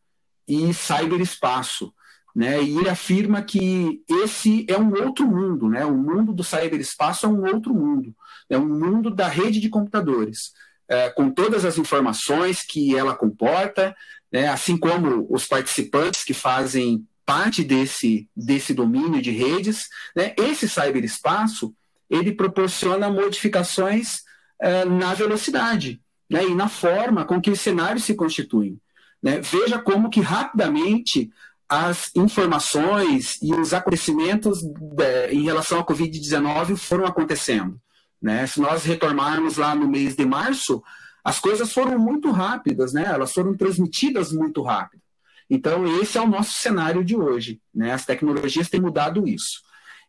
e 0.46 0.74
cyberespaço. 0.74 1.94
Né? 2.34 2.62
E 2.62 2.76
ele 2.76 2.88
afirma 2.88 3.42
que 3.42 4.02
esse 4.08 4.66
é 4.68 4.76
um 4.76 4.92
outro 5.04 5.26
mundo, 5.26 5.68
né? 5.68 5.84
o 5.84 5.96
mundo 5.96 6.32
do 6.32 6.42
cyberespaço 6.42 7.26
é 7.26 7.28
um 7.28 7.44
outro 7.44 7.72
mundo, 7.72 8.14
é 8.50 8.58
um 8.58 8.68
mundo 8.68 9.08
da 9.08 9.28
rede 9.28 9.60
de 9.60 9.68
computadores, 9.68 10.52
é, 10.88 11.08
com 11.10 11.30
todas 11.30 11.64
as 11.64 11.78
informações 11.78 12.62
que 12.62 12.96
ela 12.96 13.14
comporta, 13.14 13.94
né? 14.32 14.48
assim 14.48 14.76
como 14.76 15.26
os 15.30 15.46
participantes 15.46 16.24
que 16.24 16.34
fazem 16.34 17.06
parte 17.24 17.62
desse, 17.62 18.28
desse 18.36 18.74
domínio 18.74 19.22
de 19.22 19.30
redes. 19.30 19.86
Né? 20.14 20.34
Esse 20.36 20.68
cyberespaço 20.68 21.74
ele 22.10 22.32
proporciona 22.32 23.08
modificações 23.08 24.22
é, 24.60 24.84
na 24.84 25.14
velocidade 25.14 26.00
né, 26.28 26.44
e 26.44 26.54
na 26.54 26.68
forma 26.68 27.24
com 27.24 27.40
que 27.40 27.50
os 27.50 27.60
cenários 27.60 28.04
se 28.04 28.14
constituem. 28.14 28.78
Né? 29.22 29.40
Veja 29.40 29.78
como 29.78 30.10
que 30.10 30.20
rapidamente 30.20 31.30
as 31.68 32.10
informações 32.14 33.38
e 33.42 33.54
os 33.54 33.72
acontecimentos 33.72 34.62
de, 34.62 35.32
em 35.32 35.42
relação 35.42 35.80
à 35.80 35.84
Covid-19 35.84 36.76
foram 36.76 37.06
acontecendo. 37.06 37.80
Né? 38.20 38.46
Se 38.46 38.60
nós 38.60 38.84
retornarmos 38.84 39.56
lá 39.56 39.74
no 39.74 39.88
mês 39.88 40.14
de 40.14 40.24
março, 40.24 40.82
as 41.24 41.40
coisas 41.40 41.72
foram 41.72 41.98
muito 41.98 42.30
rápidas, 42.30 42.92
né? 42.92 43.04
elas 43.06 43.32
foram 43.32 43.56
transmitidas 43.56 44.32
muito 44.32 44.62
rápido. 44.62 45.02
Então, 45.48 46.00
esse 46.00 46.16
é 46.16 46.20
o 46.20 46.28
nosso 46.28 46.52
cenário 46.52 47.04
de 47.04 47.16
hoje. 47.16 47.60
Né? 47.74 47.92
As 47.92 48.04
tecnologias 48.04 48.68
têm 48.68 48.80
mudado 48.80 49.26
isso. 49.28 49.60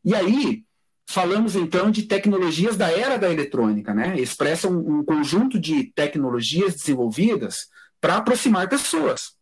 E 0.04 0.14
aí, 0.14 0.64
Falamos 1.08 1.56
então 1.56 1.92
de 1.92 2.04
tecnologias 2.04 2.76
da 2.76 2.90
era 2.90 3.18
da 3.18 3.32
eletrônica, 3.32 3.94
né? 3.94 4.20
Expressam 4.20 4.72
um 4.72 5.06
conjunto 5.06 5.60
de 5.60 5.84
tecnologias 5.94 6.74
desenvolvidas 6.74 7.68
para 8.02 8.18
aproximar 8.18 8.68
pessoas. 8.68 9.35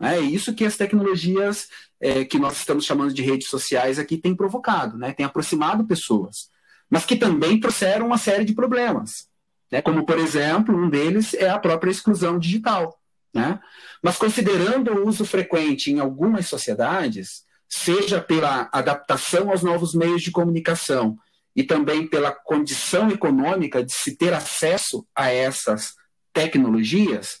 É 0.00 0.18
isso 0.18 0.54
que 0.54 0.64
as 0.64 0.76
tecnologias 0.76 1.68
é, 2.00 2.24
que 2.24 2.38
nós 2.38 2.56
estamos 2.56 2.84
chamando 2.84 3.14
de 3.14 3.22
redes 3.22 3.48
sociais 3.48 3.98
aqui 3.98 4.16
têm 4.16 4.34
provocado, 4.34 4.98
né? 4.98 5.12
Tem 5.12 5.24
aproximado 5.24 5.86
pessoas, 5.86 6.48
mas 6.90 7.04
que 7.04 7.16
também 7.16 7.60
trouxeram 7.60 8.06
uma 8.06 8.18
série 8.18 8.44
de 8.44 8.54
problemas, 8.54 9.28
né? 9.70 9.80
Como 9.80 10.04
por 10.04 10.18
exemplo, 10.18 10.76
um 10.76 10.90
deles 10.90 11.34
é 11.34 11.48
a 11.48 11.58
própria 11.58 11.90
exclusão 11.90 12.38
digital, 12.38 12.98
né? 13.32 13.60
Mas 14.02 14.16
considerando 14.16 14.92
o 14.92 15.08
uso 15.08 15.24
frequente 15.24 15.90
em 15.90 16.00
algumas 16.00 16.48
sociedades, 16.48 17.44
seja 17.68 18.20
pela 18.20 18.68
adaptação 18.72 19.50
aos 19.50 19.62
novos 19.62 19.94
meios 19.94 20.22
de 20.22 20.30
comunicação 20.30 21.16
e 21.54 21.62
também 21.62 22.06
pela 22.06 22.32
condição 22.32 23.08
econômica 23.10 23.84
de 23.84 23.92
se 23.92 24.16
ter 24.16 24.34
acesso 24.34 25.06
a 25.14 25.30
essas 25.30 25.94
tecnologias, 26.32 27.40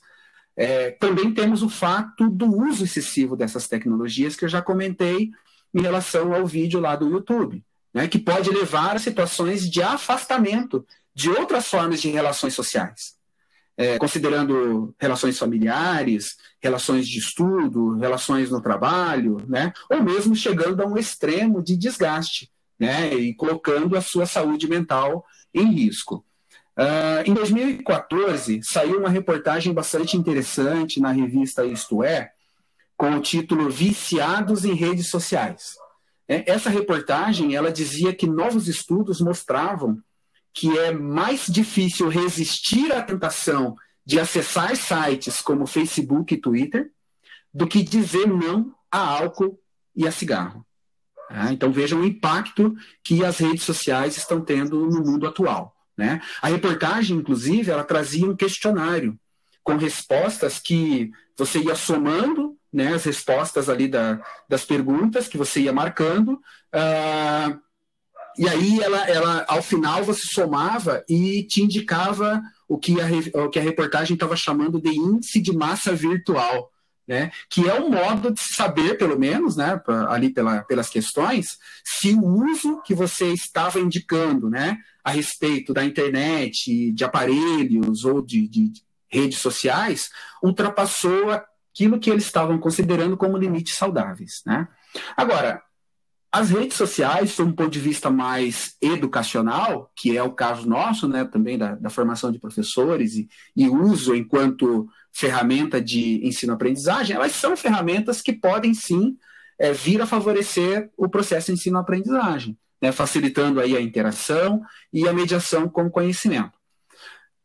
é, 0.56 0.90
também 0.90 1.32
temos 1.32 1.62
o 1.62 1.68
fato 1.68 2.28
do 2.28 2.46
uso 2.46 2.84
excessivo 2.84 3.36
dessas 3.36 3.68
tecnologias 3.68 4.36
que 4.36 4.44
eu 4.44 4.48
já 4.48 4.60
comentei 4.60 5.30
em 5.74 5.80
relação 5.80 6.34
ao 6.34 6.46
vídeo 6.46 6.80
lá 6.80 6.94
do 6.94 7.08
YouTube, 7.08 7.64
né, 7.94 8.06
que 8.06 8.18
pode 8.18 8.50
levar 8.50 8.96
a 8.96 8.98
situações 8.98 9.70
de 9.70 9.82
afastamento 9.82 10.86
de 11.14 11.30
outras 11.30 11.66
formas 11.66 12.00
de 12.00 12.10
relações 12.10 12.54
sociais 12.54 13.16
é, 13.76 13.98
considerando 13.98 14.94
relações 14.98 15.38
familiares, 15.38 16.36
relações 16.60 17.08
de 17.08 17.18
estudo, 17.18 17.98
relações 17.98 18.50
no 18.50 18.60
trabalho, 18.60 19.38
né? 19.48 19.72
ou 19.90 20.02
mesmo 20.02 20.34
chegando 20.36 20.82
a 20.82 20.86
um 20.86 20.96
extremo 20.96 21.62
de 21.62 21.76
desgaste 21.76 22.50
né? 22.78 23.14
e 23.14 23.34
colocando 23.34 23.96
a 23.96 24.00
sua 24.00 24.26
saúde 24.26 24.68
mental 24.68 25.24
em 25.54 25.72
risco. 25.72 26.24
Uh, 26.78 27.28
em 27.30 27.34
2014, 27.34 28.60
saiu 28.62 28.98
uma 28.98 29.10
reportagem 29.10 29.74
bastante 29.74 30.16
interessante 30.16 31.00
na 31.00 31.10
revista 31.10 31.64
Isto 31.64 32.02
É, 32.02 32.30
com 32.96 33.16
o 33.16 33.20
título 33.20 33.68
Viciados 33.68 34.64
em 34.64 34.74
Redes 34.74 35.10
Sociais. 35.10 35.74
É, 36.28 36.50
essa 36.50 36.70
reportagem 36.70 37.54
ela 37.54 37.72
dizia 37.72 38.14
que 38.14 38.26
novos 38.26 38.68
estudos 38.68 39.20
mostravam 39.20 40.00
que 40.54 40.78
é 40.78 40.92
mais 40.92 41.46
difícil 41.46 42.08
resistir 42.08 42.92
à 42.92 43.02
tentação 43.02 43.74
de 44.04 44.20
acessar 44.20 44.74
sites 44.76 45.40
como 45.40 45.66
Facebook 45.66 46.34
e 46.34 46.40
Twitter 46.40 46.90
do 47.52 47.66
que 47.66 47.82
dizer 47.82 48.26
não 48.26 48.74
a 48.90 48.98
álcool 48.98 49.58
e 49.94 50.06
a 50.06 50.12
cigarro. 50.12 50.66
Né? 51.30 51.50
Então 51.52 51.72
vejam 51.72 52.00
o 52.00 52.04
impacto 52.04 52.74
que 53.02 53.24
as 53.24 53.38
redes 53.38 53.62
sociais 53.62 54.16
estão 54.16 54.40
tendo 54.40 54.86
no 54.86 55.02
mundo 55.02 55.26
atual. 55.26 55.71
Né? 55.96 56.20
A 56.40 56.48
reportagem, 56.48 57.16
inclusive, 57.16 57.70
ela 57.70 57.84
trazia 57.84 58.26
um 58.26 58.36
questionário 58.36 59.18
com 59.62 59.76
respostas 59.76 60.58
que 60.58 61.10
você 61.36 61.60
ia 61.60 61.74
somando 61.74 62.56
né, 62.72 62.94
as 62.94 63.04
respostas 63.04 63.68
ali 63.68 63.86
da, 63.86 64.20
das 64.48 64.64
perguntas 64.64 65.28
que 65.28 65.36
você 65.36 65.60
ia 65.60 65.72
marcando. 65.72 66.32
Uh, 66.72 67.60
e 68.38 68.48
aí 68.48 68.80
ela, 68.80 69.08
ela, 69.08 69.44
ao 69.46 69.62
final 69.62 70.02
você 70.02 70.22
somava 70.32 71.04
e 71.08 71.42
te 71.44 71.62
indicava 71.62 72.40
o 72.66 72.78
que 72.78 72.96
a, 73.00 73.44
o 73.44 73.50
que 73.50 73.58
a 73.58 73.62
reportagem 73.62 74.14
estava 74.14 74.34
chamando 74.34 74.80
de 74.80 74.88
índice 74.88 75.40
de 75.40 75.54
massa 75.54 75.94
virtual. 75.94 76.70
Né, 77.04 77.32
que 77.50 77.68
é 77.68 77.74
um 77.74 77.90
modo 77.90 78.32
de 78.32 78.40
saber, 78.40 78.96
pelo 78.96 79.18
menos, 79.18 79.56
né, 79.56 79.78
ali 80.08 80.30
pela, 80.30 80.62
pelas 80.62 80.88
questões, 80.88 81.58
se 81.84 82.14
o 82.14 82.24
uso 82.24 82.80
que 82.82 82.94
você 82.94 83.32
estava 83.32 83.80
indicando 83.80 84.48
né, 84.48 84.78
a 85.04 85.10
respeito 85.10 85.72
da 85.72 85.84
internet, 85.84 86.92
de 86.92 87.04
aparelhos 87.04 88.04
ou 88.04 88.22
de, 88.22 88.46
de 88.48 88.72
redes 89.08 89.38
sociais, 89.38 90.10
ultrapassou 90.42 91.30
aquilo 91.30 91.98
que 91.98 92.10
eles 92.10 92.24
estavam 92.24 92.58
considerando 92.58 93.16
como 93.16 93.36
limites 93.36 93.74
saudáveis. 93.74 94.42
Né? 94.46 94.68
Agora, 95.16 95.62
as 96.32 96.48
redes 96.48 96.78
sociais, 96.78 97.32
sob 97.32 97.50
um 97.50 97.54
ponto 97.54 97.70
de 97.70 97.78
vista 97.78 98.10
mais 98.10 98.74
educacional, 98.80 99.92
que 99.94 100.16
é 100.16 100.22
o 100.22 100.32
caso 100.32 100.66
nosso, 100.66 101.06
né, 101.06 101.26
também 101.26 101.58
da, 101.58 101.74
da 101.74 101.90
formação 101.90 102.32
de 102.32 102.38
professores 102.38 103.16
e, 103.16 103.28
e, 103.54 103.68
uso 103.68 104.14
enquanto 104.14 104.88
ferramenta 105.12 105.78
de 105.78 106.26
ensino-aprendizagem, 106.26 107.14
elas 107.14 107.32
são 107.32 107.54
ferramentas 107.54 108.22
que 108.22 108.32
podem 108.32 108.72
sim 108.72 109.18
é, 109.58 109.74
vir 109.74 110.00
a 110.00 110.06
favorecer 110.06 110.90
o 110.96 111.06
processo 111.06 111.48
de 111.48 111.52
ensino-aprendizagem, 111.52 112.56
né, 112.82 112.90
facilitando 112.90 113.60
aí 113.60 113.76
a 113.76 113.80
interação 113.80 114.60
e 114.92 115.06
a 115.06 115.12
mediação 115.12 115.68
com 115.68 115.86
o 115.86 115.90
conhecimento. 115.90 116.58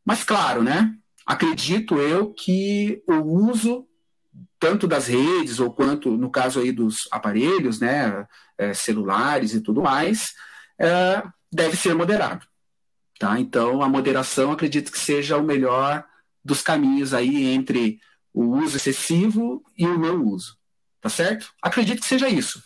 Mas 0.03 0.23
claro, 0.23 0.63
né, 0.63 0.95
acredito 1.25 1.99
eu 1.99 2.33
que 2.33 3.03
o 3.07 3.21
uso 3.51 3.87
tanto 4.59 4.87
das 4.87 5.05
redes 5.05 5.59
ou 5.59 5.71
quanto 5.71 6.17
no 6.17 6.31
caso 6.31 6.59
aí 6.59 6.71
dos 6.71 7.07
aparelhos, 7.11 7.79
né, 7.79 8.25
é, 8.57 8.73
celulares 8.73 9.53
e 9.53 9.61
tudo 9.61 9.83
mais, 9.83 10.33
é, 10.79 11.21
deve 11.51 11.77
ser 11.77 11.93
moderado, 11.93 12.45
tá? 13.19 13.39
Então 13.39 13.83
a 13.83 13.89
moderação 13.89 14.51
acredito 14.51 14.91
que 14.91 14.97
seja 14.97 15.37
o 15.37 15.43
melhor 15.43 16.03
dos 16.43 16.63
caminhos 16.63 17.13
aí 17.13 17.45
entre 17.45 17.99
o 18.33 18.45
uso 18.57 18.77
excessivo 18.77 19.63
e 19.77 19.85
o 19.85 19.99
não 19.99 20.25
uso, 20.25 20.57
tá 20.99 21.09
certo? 21.09 21.51
Acredito 21.61 22.01
que 22.01 22.07
seja 22.07 22.27
isso. 22.27 22.63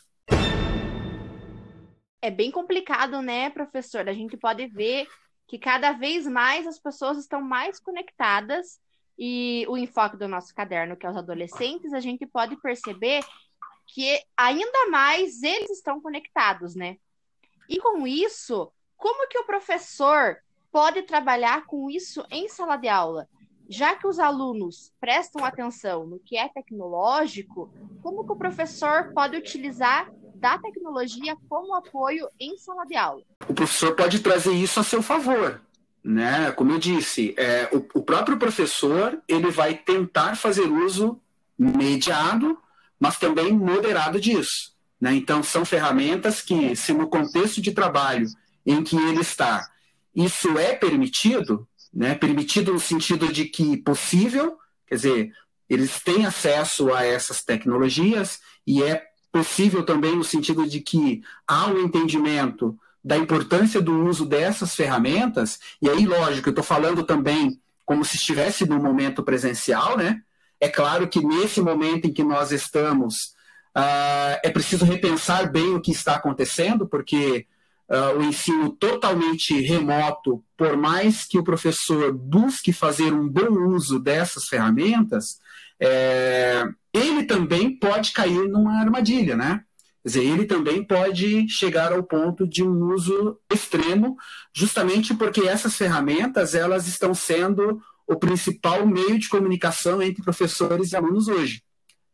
É 2.22 2.30
bem 2.30 2.52
complicado, 2.52 3.22
né, 3.22 3.50
professor? 3.50 4.08
A 4.08 4.14
gente 4.14 4.38
pode 4.38 4.68
ver 4.68 5.08
que 5.48 5.58
cada 5.58 5.92
vez 5.92 6.28
mais 6.28 6.68
as 6.68 6.80
pessoas 6.80 7.18
estão 7.18 7.42
mais 7.42 7.80
conectadas 7.80 8.80
e 9.18 9.66
o 9.68 9.76
enfoque 9.76 10.18
do 10.18 10.28
nosso 10.28 10.54
caderno, 10.54 10.96
que 10.96 11.06
é 11.06 11.10
os 11.10 11.18
adolescentes, 11.18 11.94
a 11.94 12.00
gente 12.00 12.26
pode 12.26 12.56
perceber 12.58 13.24
que 13.88 14.22
ainda 14.38 14.88
mais 14.90 15.44
eles 15.44 15.72
estão 15.72 16.00
conectados, 16.00 16.76
né? 16.76 16.98
E 17.68 17.80
com 17.80 18.08
isso, 18.08 18.72
como 18.96 19.28
que 19.28 19.38
o 19.40 19.46
professor 19.46 20.38
pode 20.72 21.02
trabalhar 21.04 21.66
com 21.66 21.90
isso 21.90 22.26
em 22.32 22.48
sala 22.48 22.78
de 22.78 22.88
aula? 22.88 23.28
Já 23.68 23.96
que 23.96 24.08
os 24.08 24.20
alunos 24.20 24.94
prestam 25.00 25.44
atenção 25.44 26.06
no 26.06 26.20
que 26.20 26.38
é 26.38 26.48
tecnológico, 26.50 27.74
como 28.02 28.26
que 28.26 28.32
o 28.32 28.38
professor 28.38 29.12
pode 29.14 29.38
utilizar 29.38 30.12
da 30.42 30.58
tecnologia 30.58 31.38
como 31.48 31.74
apoio 31.76 32.28
em 32.40 32.58
sala 32.58 32.86
de 32.86 32.98
aula? 32.98 33.22
O 33.48 33.54
professor 33.54 33.96
pode 33.96 34.20
trazer 34.20 34.52
isso 34.52 34.80
a 34.80 34.84
seu 34.84 35.02
favor 35.02 35.62
né? 36.04 36.52
Como 36.52 36.72
eu 36.72 36.80
disse, 36.80 37.36
é, 37.38 37.70
o, 37.72 38.00
o, 38.00 38.04
próprio 38.04 38.38
professor 38.38 39.22
ele 39.28 39.52
vai 39.52 39.76
tentar 39.76 40.36
fazer 40.36 40.68
uso 40.68 41.20
mediado, 41.58 42.58
mas 43.00 43.18
também 43.20 43.54
moderado 43.54 44.20
disso. 44.20 44.74
Né? 45.00 45.14
Então, 45.14 45.44
são 45.44 45.64
ferramentas 45.64 46.42
que, 46.42 46.76
se 46.76 46.94
no 46.94 47.08
contexto 47.08 47.62
de 47.62 47.72
trabalho 47.72 48.28
em 48.66 48.84
que 48.84 48.96
ele 48.96 49.22
está, 49.22 49.68
isso 50.16 50.58
é 50.58 50.74
permitido, 50.76 51.68
né? 51.94 52.16
permitido 52.16 52.74
no 52.74 52.80
sentido 52.80 53.32
de 53.32 53.46
que 53.46 53.78
possível, 53.78 54.58
quer 54.88 54.96
dizer, 54.96 55.32
eles 55.70 56.02
têm 56.02 56.26
acesso 56.26 56.94
a 56.94 57.06
essas 57.06 57.44
tecnologias 57.44 58.40
e 58.66 58.84
é 58.84 59.04
possível 59.32 59.84
também 59.84 60.16
no 60.16 60.24
sentido 60.24 60.68
de 60.68 60.82
que 60.82 61.22
há 61.48 61.68
um 61.68 61.80
entendimento 61.80 62.78
da 63.04 63.18
importância 63.18 63.82
do 63.82 64.06
uso 64.06 64.26
dessas 64.26 64.76
ferramentas, 64.76 65.60
e 65.82 65.90
aí, 65.90 66.06
lógico, 66.06 66.50
eu 66.50 66.52
estou 66.52 66.64
falando 66.64 67.04
também 67.04 67.60
como 67.86 68.06
se 68.06 68.18
estivesse 68.18 68.68
no 68.68 68.80
momento 68.80 69.24
presencial, 69.24 69.98
né? 69.98 70.22
É 70.60 70.70
claro 70.70 71.08
que 71.08 71.26
nesse 71.26 71.60
momento 71.60 72.06
em 72.06 72.14
que 72.14 72.24
nós 72.24 72.52
estamos, 72.52 73.16
uh, 73.76 74.38
é 74.44 74.50
preciso 74.50 74.86
repensar 74.86 75.52
bem 75.52 75.74
o 75.74 75.82
que 75.82 75.92
está 75.92 76.16
acontecendo, 76.16 76.88
porque 76.88 77.48
uh, 77.92 78.18
o 78.18 78.24
ensino 78.24 78.72
totalmente 78.72 79.60
remoto, 79.60 80.44
por 80.56 80.78
mais 80.78 81.26
que 81.26 81.38
o 81.38 81.44
professor 81.44 82.14
busque 82.14 82.72
fazer 82.72 83.14
um 83.14 83.28
bom 83.28 83.68
uso 83.68 84.00
dessas 84.00 84.46
ferramentas, 84.46 85.40
é, 85.80 86.64
ele 86.94 87.24
também 87.24 87.78
pode 87.78 88.14
cair 88.14 88.48
numa 88.48 88.80
armadilha, 88.80 89.36
né? 89.36 89.64
Quer 90.04 90.08
dizer, 90.08 90.24
ele 90.24 90.46
também 90.46 90.84
pode 90.84 91.48
chegar 91.50 91.92
ao 91.92 92.04
ponto 92.04 92.48
de 92.48 92.64
um 92.64 92.92
uso 92.94 93.38
extremo, 93.52 94.16
justamente 94.56 95.14
porque 95.14 95.42
essas 95.42 95.76
ferramentas 95.76 96.56
elas 96.56 96.88
estão 96.88 97.14
sendo 97.14 97.80
o 98.08 98.16
principal 98.16 98.86
meio 98.86 99.20
de 99.20 99.30
comunicação 99.30 100.02
entre 100.02 100.24
professores 100.24 100.92
e 100.92 100.96
alunos 100.96 101.28
hoje. 101.28 101.62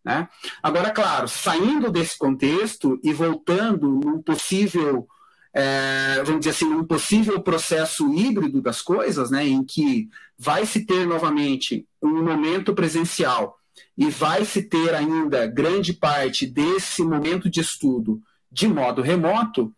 Né? 0.03 0.27
Agora, 0.61 0.91
claro, 0.91 1.27
saindo 1.27 1.91
desse 1.91 2.17
contexto 2.17 2.99
e 3.03 3.13
voltando 3.13 3.87
num 3.89 4.21
possível, 4.21 5.07
é, 5.53 6.21
vamos 6.23 6.41
dizer 6.41 6.51
assim, 6.51 6.69
num 6.69 6.83
possível 6.83 7.41
processo 7.41 8.13
híbrido 8.13 8.61
das 8.61 8.81
coisas, 8.81 9.31
né, 9.31 9.47
em 9.47 9.63
que 9.63 10.07
vai 10.37 10.65
se 10.65 10.85
ter 10.85 11.05
novamente 11.05 11.87
um 12.01 12.23
momento 12.23 12.73
presencial 12.73 13.57
e 13.97 14.09
vai 14.09 14.45
se 14.45 14.63
ter 14.63 14.93
ainda 14.93 15.47
grande 15.47 15.93
parte 15.93 16.45
desse 16.45 17.01
momento 17.03 17.49
de 17.49 17.61
estudo 17.61 18.21
de 18.51 18.67
modo 18.67 19.01
remoto, 19.01 19.73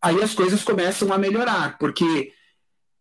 aí 0.00 0.22
as 0.22 0.34
coisas 0.34 0.62
começam 0.62 1.12
a 1.12 1.18
melhorar, 1.18 1.78
porque 1.78 2.32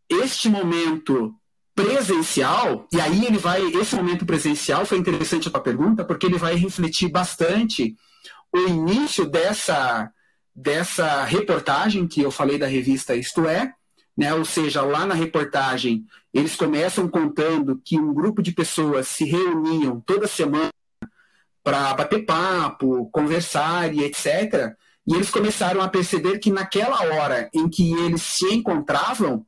este 0.10 0.50
momento 0.50 1.34
presencial, 1.74 2.88
e 2.92 3.02
aí 3.02 3.26
ele 3.26 3.38
vai, 3.38 3.62
esse 3.62 3.96
momento 3.96 4.26
presencial 4.26 4.86
foi 4.86 4.98
interessante 4.98 5.48
a 5.48 5.52
tua 5.52 5.62
pergunta, 5.62 6.06
porque 6.06 6.26
ele 6.26 6.38
vai 6.38 6.56
refletir 6.56 7.10
bastante 7.10 7.96
o 8.54 8.60
início 8.60 9.26
dessa, 9.26 10.10
dessa 10.56 11.24
reportagem 11.26 12.08
que 12.08 12.22
eu 12.22 12.32
falei 12.32 12.58
da 12.58 12.68
revista 12.68 13.16
Isto 13.16 13.48
É, 13.48 13.74
né? 14.18 14.34
Ou 14.34 14.46
seja, 14.46 14.82
lá 14.82 15.06
na 15.06 15.14
reportagem, 15.14 16.06
eles 16.34 16.56
começam 16.56 17.08
contando 17.08 17.82
que 17.84 18.00
um 18.00 18.14
grupo 18.14 18.42
de 18.42 18.52
pessoas 18.52 19.10
se 19.10 19.26
reuniam 19.26 20.00
toda 20.00 20.28
semana 20.28 20.72
para 21.64 21.94
bater 21.94 22.26
papo, 22.26 23.10
conversar 23.12 23.94
e 23.94 24.04
etc. 24.04 24.74
E 25.06 25.14
eles 25.14 25.30
começaram 25.30 25.82
a 25.82 25.90
perceber 25.90 26.40
que 26.40 26.52
naquela 26.52 27.02
hora 27.02 27.50
em 27.54 27.68
que 27.68 27.94
eles 27.94 28.22
se 28.22 28.54
encontravam, 28.54 29.46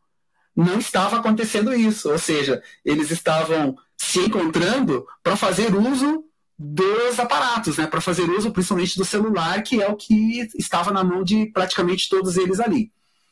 não 0.55 0.79
estava 0.79 1.17
acontecendo 1.17 1.73
isso. 1.73 2.11
Ou 2.11 2.17
seja, 2.17 2.61
eles 2.83 3.11
estavam 3.11 3.77
se 3.95 4.19
encontrando 4.19 5.05
para 5.23 5.35
fazer 5.35 5.73
uso 5.75 6.26
dos 6.57 7.19
aparatos, 7.19 7.77
né? 7.77 7.85
para 7.85 8.01
fazer 8.01 8.29
uso 8.29 8.51
principalmente 8.51 8.97
do 8.97 9.05
celular, 9.05 9.61
que 9.61 9.81
é 9.81 9.87
o 9.87 9.95
que 9.95 10.47
estava 10.57 10.91
na 10.91 11.03
mão 11.03 11.23
de 11.23 11.45
praticamente 11.47 12.09
todos 12.09 12.35
eles 12.35 12.59
ali. 12.59 12.91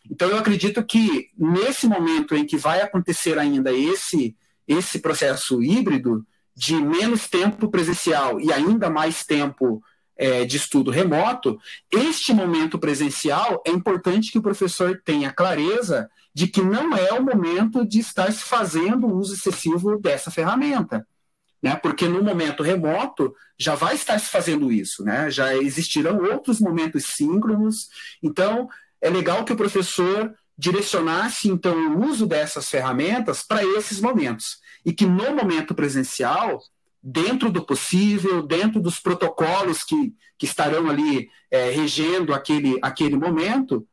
Então, 0.10 0.30
eu 0.30 0.38
acredito 0.38 0.84
que 0.84 1.30
nesse 1.38 1.88
momento 1.88 2.36
em 2.36 2.46
que 2.46 2.58
vai 2.58 2.82
acontecer 2.82 3.40
ainda 3.40 3.74
esse, 3.74 4.36
esse 4.68 5.00
processo 5.00 5.64
híbrido, 5.64 6.26
de 6.56 6.76
menos 6.76 7.28
tempo 7.28 7.70
presencial 7.70 8.40
e 8.40 8.54
ainda 8.54 8.90
mais 8.90 9.26
tempo 9.26 9.82
é, 10.16 10.46
de 10.46 10.58
estudo 10.58 10.92
remoto, 10.92 11.60
este 11.92 12.34
momento 12.34 12.80
presencial 12.80 13.62
é 13.66 13.72
importante 13.72 14.32
que 14.32 14.38
o 14.38 14.42
professor 14.42 15.02
tenha 15.04 15.34
clareza 15.34 16.10
de 16.34 16.48
que 16.48 16.62
não 16.62 16.96
é 16.96 17.12
o 17.14 17.24
momento 17.24 17.86
de 17.86 18.00
estar 18.00 18.32
se 18.32 18.44
fazendo 18.44 19.08
uso 19.08 19.34
excessivo 19.34 20.00
dessa 20.00 20.32
ferramenta. 20.32 21.06
Né? 21.65 21.75
Porque 21.75 22.08
no 22.08 22.21
momento 22.21 22.62
remoto 22.62 23.34
já 23.58 23.73
vai 23.73 23.95
estar 23.95 24.19
se 24.19 24.30
fazendo 24.30 24.71
isso, 24.71 25.04
né? 25.04 25.32
já 25.32 25.56
existirão 25.58 26.23
outros 26.23 26.60
momentos 26.60 27.06
síncronos. 27.15 27.89
Então, 28.21 28.69
é 29.01 29.10
legal 29.10 29.43
que 29.43 29.51
o 29.51 29.56
professor 29.56 30.32
direcionasse 30.56 31.49
então 31.49 31.75
o 31.75 32.06
uso 32.06 32.28
dessas 32.28 32.69
ferramentas 32.69 33.41
para 33.41 33.65
esses 33.65 33.99
momentos 33.99 34.60
e 34.86 34.93
que 34.93 35.08
no 35.08 35.34
momento 35.34 35.73
presencial 35.73 36.62
dentro 37.01 37.51
do 37.51 37.65
possível, 37.65 38.43
dentro 38.43 38.80
dos 38.80 38.99
protocolos 38.99 39.84
que, 39.84 40.13
que 40.38 40.45
estarão 40.45 40.88
ali 40.88 41.32
é, 41.49 41.71
regendo 41.71 42.32
aquele, 42.32 42.78
aquele 42.80 43.17
momento, 43.17 43.88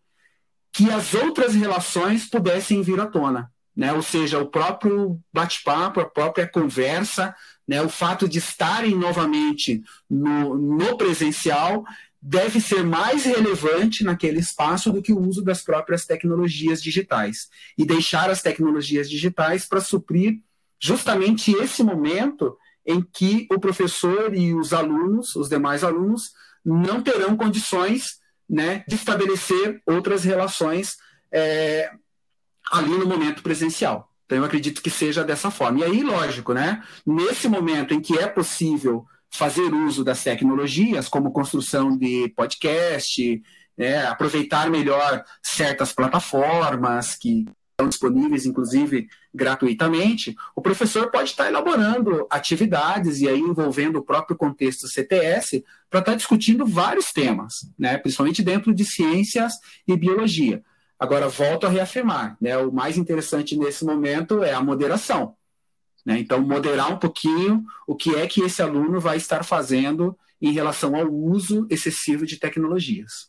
que 0.70 0.90
as 0.90 1.14
outras 1.14 1.54
relações 1.54 2.28
pudessem 2.28 2.82
vir 2.82 3.00
à 3.00 3.06
tona. 3.06 3.50
Né? 3.74 3.92
Ou 3.92 4.02
seja, 4.02 4.38
o 4.38 4.46
próprio 4.46 5.18
bate-papo, 5.32 6.00
a 6.00 6.04
própria 6.04 6.46
conversa, 6.46 7.34
né? 7.66 7.80
o 7.82 7.88
fato 7.88 8.28
de 8.28 8.38
estarem 8.38 8.94
novamente 8.94 9.82
no, 10.08 10.56
no 10.56 10.96
presencial 10.96 11.84
deve 12.20 12.60
ser 12.60 12.84
mais 12.84 13.24
relevante 13.24 14.04
naquele 14.04 14.38
espaço 14.38 14.92
do 14.92 15.02
que 15.02 15.12
o 15.12 15.20
uso 15.20 15.42
das 15.42 15.62
próprias 15.62 16.06
tecnologias 16.06 16.80
digitais. 16.80 17.48
E 17.76 17.84
deixar 17.84 18.30
as 18.30 18.40
tecnologias 18.40 19.10
digitais 19.10 19.66
para 19.66 19.80
suprir 19.80 20.40
justamente 20.80 21.50
esse 21.52 21.82
momento 21.82 22.56
em 22.86 23.02
que 23.02 23.48
o 23.50 23.58
professor 23.58 24.34
e 24.34 24.54
os 24.54 24.72
alunos, 24.72 25.34
os 25.34 25.48
demais 25.48 25.82
alunos, 25.82 26.32
não 26.64 27.02
terão 27.02 27.36
condições 27.36 28.20
né, 28.48 28.84
de 28.86 28.94
estabelecer 28.94 29.82
outras 29.86 30.22
relações 30.22 30.96
é, 31.32 31.90
ali 32.70 32.90
no 32.90 33.06
momento 33.06 33.42
presencial. 33.42 34.11
Então, 34.32 34.40
eu 34.40 34.46
acredito 34.46 34.80
que 34.80 34.88
seja 34.88 35.22
dessa 35.22 35.50
forma. 35.50 35.80
E 35.80 35.84
aí, 35.84 36.02
lógico, 36.02 36.54
né, 36.54 36.82
nesse 37.06 37.46
momento 37.48 37.92
em 37.92 38.00
que 38.00 38.18
é 38.18 38.26
possível 38.26 39.04
fazer 39.28 39.74
uso 39.74 40.02
das 40.02 40.24
tecnologias, 40.24 41.06
como 41.06 41.32
construção 41.32 41.98
de 41.98 42.32
podcast, 42.34 43.42
né, 43.76 44.06
aproveitar 44.06 44.70
melhor 44.70 45.22
certas 45.42 45.92
plataformas 45.92 47.14
que 47.14 47.44
estão 47.72 47.90
disponíveis, 47.90 48.46
inclusive 48.46 49.06
gratuitamente, 49.34 50.34
o 50.56 50.62
professor 50.62 51.10
pode 51.10 51.28
estar 51.28 51.48
elaborando 51.48 52.26
atividades 52.30 53.20
e 53.20 53.28
aí 53.28 53.38
envolvendo 53.38 53.98
o 53.98 54.02
próprio 54.02 54.34
contexto 54.34 54.88
CTS 54.88 55.62
para 55.90 56.00
estar 56.00 56.14
discutindo 56.14 56.64
vários 56.64 57.12
temas, 57.12 57.70
né, 57.78 57.98
principalmente 57.98 58.42
dentro 58.42 58.74
de 58.74 58.86
ciências 58.86 59.52
e 59.86 59.94
biologia. 59.94 60.62
Agora, 61.02 61.28
volto 61.28 61.66
a 61.66 61.68
reafirmar, 61.68 62.36
né, 62.40 62.56
o 62.56 62.70
mais 62.70 62.96
interessante 62.96 63.58
nesse 63.58 63.84
momento 63.84 64.44
é 64.44 64.54
a 64.54 64.62
moderação. 64.62 65.36
Né? 66.06 66.20
Então, 66.20 66.40
moderar 66.40 66.92
um 66.92 66.96
pouquinho 66.96 67.64
o 67.88 67.96
que 67.96 68.14
é 68.14 68.24
que 68.28 68.40
esse 68.40 68.62
aluno 68.62 69.00
vai 69.00 69.16
estar 69.16 69.44
fazendo 69.44 70.16
em 70.40 70.52
relação 70.52 70.94
ao 70.94 71.12
uso 71.12 71.66
excessivo 71.68 72.24
de 72.24 72.38
tecnologias. 72.38 73.28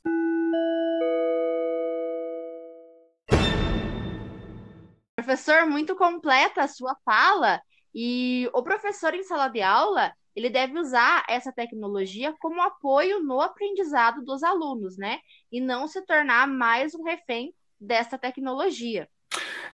Professor, 5.15 5.65
muito 5.65 5.95
completa 5.95 6.61
a 6.61 6.67
sua 6.67 6.95
fala. 7.03 7.59
E 7.91 8.47
o 8.53 8.61
professor 8.61 9.15
em 9.15 9.23
sala 9.23 9.47
de 9.47 9.63
aula, 9.63 10.13
ele 10.35 10.51
deve 10.51 10.77
usar 10.77 11.25
essa 11.27 11.51
tecnologia 11.51 12.35
como 12.39 12.61
apoio 12.61 13.23
no 13.23 13.41
aprendizado 13.41 14.23
dos 14.23 14.43
alunos, 14.43 14.95
né? 14.95 15.17
E 15.51 15.59
não 15.59 15.87
se 15.87 16.05
tornar 16.05 16.47
mais 16.47 16.93
um 16.93 17.01
refém 17.01 17.51
dessa 17.83 18.17
tecnologia. 18.17 19.07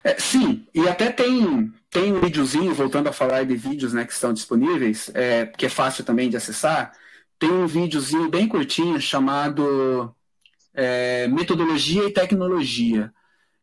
É, 0.04 0.20
sim, 0.20 0.68
e 0.74 0.88
até 0.88 1.12
tem, 1.12 1.74
tem 1.90 2.14
um 2.14 2.22
videozinho, 2.22 2.74
voltando 2.74 3.08
a 3.08 3.14
falar 3.14 3.44
de 3.44 3.56
vídeos 3.56 3.94
né, 3.94 4.06
que 4.06 4.14
estão 4.14 4.34
disponíveis, 4.34 5.10
é, 5.14 5.46
que 5.46 5.66
é 5.66 5.70
fácil 5.70 6.04
também 6.04 6.30
de 6.30 6.38
acessar. 6.38 6.92
Tem 7.40 7.50
um 7.50 7.66
videozinho 7.66 8.30
bem 8.30 8.48
curtinho 8.48 9.00
chamado 9.02 10.16
é, 10.74 11.28
Metodologia 11.28 12.04
e 12.04 12.14
Tecnologia. 12.14 13.12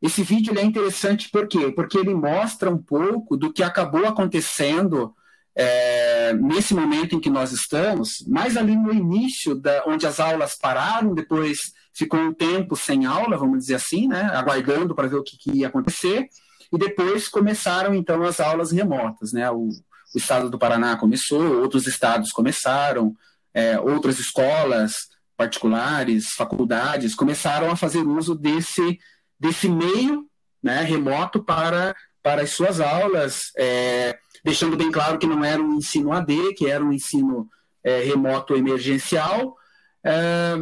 Esse 0.00 0.22
vídeo 0.22 0.58
é 0.58 0.62
interessante 0.62 1.30
por 1.30 1.46
quê? 1.46 1.70
Porque 1.70 1.96
ele 1.96 2.12
mostra 2.12 2.68
um 2.68 2.78
pouco 2.78 3.36
do 3.36 3.52
que 3.52 3.62
acabou 3.62 4.04
acontecendo 4.06 5.14
é, 5.54 6.32
nesse 6.34 6.74
momento 6.74 7.14
em 7.14 7.20
que 7.20 7.30
nós 7.30 7.52
estamos, 7.52 8.24
mais 8.26 8.56
ali 8.56 8.74
no 8.74 8.92
início, 8.92 9.54
da, 9.54 9.84
onde 9.86 10.06
as 10.06 10.18
aulas 10.18 10.56
pararam, 10.56 11.14
depois 11.14 11.72
ficou 11.94 12.20
um 12.20 12.32
tempo 12.32 12.74
sem 12.76 13.04
aula, 13.06 13.36
vamos 13.36 13.58
dizer 13.58 13.74
assim, 13.74 14.08
né, 14.08 14.22
aguardando 14.32 14.94
para 14.94 15.08
ver 15.08 15.16
o 15.16 15.22
que, 15.22 15.36
que, 15.36 15.58
ia 15.58 15.68
acontecer, 15.68 16.28
e 16.72 16.78
depois 16.78 17.28
começaram 17.28 17.94
então 17.94 18.22
as 18.22 18.40
aulas 18.40 18.72
remotas, 18.72 19.32
né, 19.32 19.50
o, 19.50 19.68
o 19.68 20.18
estado 20.18 20.48
do 20.48 20.58
Paraná 20.58 20.96
começou, 20.96 21.60
outros 21.60 21.86
estados 21.86 22.32
começaram, 22.32 23.14
é, 23.54 23.78
outras 23.78 24.18
escolas 24.18 25.08
particulares, 25.36 26.30
faculdades 26.36 27.14
começaram 27.14 27.70
a 27.70 27.76
fazer 27.76 28.02
uso 28.02 28.34
desse, 28.34 28.98
desse 29.38 29.68
meio 29.68 30.26
né, 30.62 30.82
remoto 30.82 31.42
para, 31.42 31.94
para 32.22 32.42
as 32.42 32.50
suas 32.50 32.80
aulas, 32.80 33.50
é, 33.58 34.16
deixando 34.44 34.76
bem 34.76 34.90
claro 34.90 35.18
que 35.18 35.26
não 35.26 35.44
era 35.44 35.60
um 35.60 35.74
ensino 35.74 36.12
AD, 36.12 36.54
que 36.54 36.66
era 36.70 36.82
um 36.82 36.92
ensino 36.92 37.48
é, 37.82 38.02
remoto 38.02 38.54
emergencial, 38.54 39.56
é, 40.04 40.54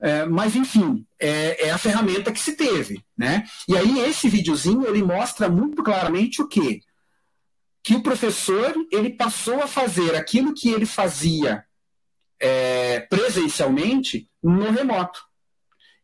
é, 0.00 0.24
mas, 0.26 0.54
enfim, 0.54 1.04
é, 1.18 1.66
é, 1.66 1.70
a 1.70 1.78
ferramenta 1.78 2.32
que 2.32 2.40
se 2.40 2.52
teve. 2.52 3.04
Né? 3.16 3.44
E 3.68 3.76
aí, 3.76 4.00
esse 4.00 4.28
videozinho, 4.28 4.86
ele 4.86 5.02
mostra 5.02 5.48
muito 5.48 5.82
claramente 5.82 6.40
o 6.40 6.46
quê? 6.46 6.80
Que 7.82 7.94
o 7.94 8.02
professor, 8.02 8.74
ele 8.92 9.10
passou 9.10 9.62
a 9.62 9.66
fazer 9.66 10.14
aquilo 10.14 10.54
que 10.54 10.70
ele 10.70 10.86
fazia 10.86 11.64
é, 12.40 13.00
presencialmente 13.00 14.28
no 14.42 14.70
remoto. 14.70 15.20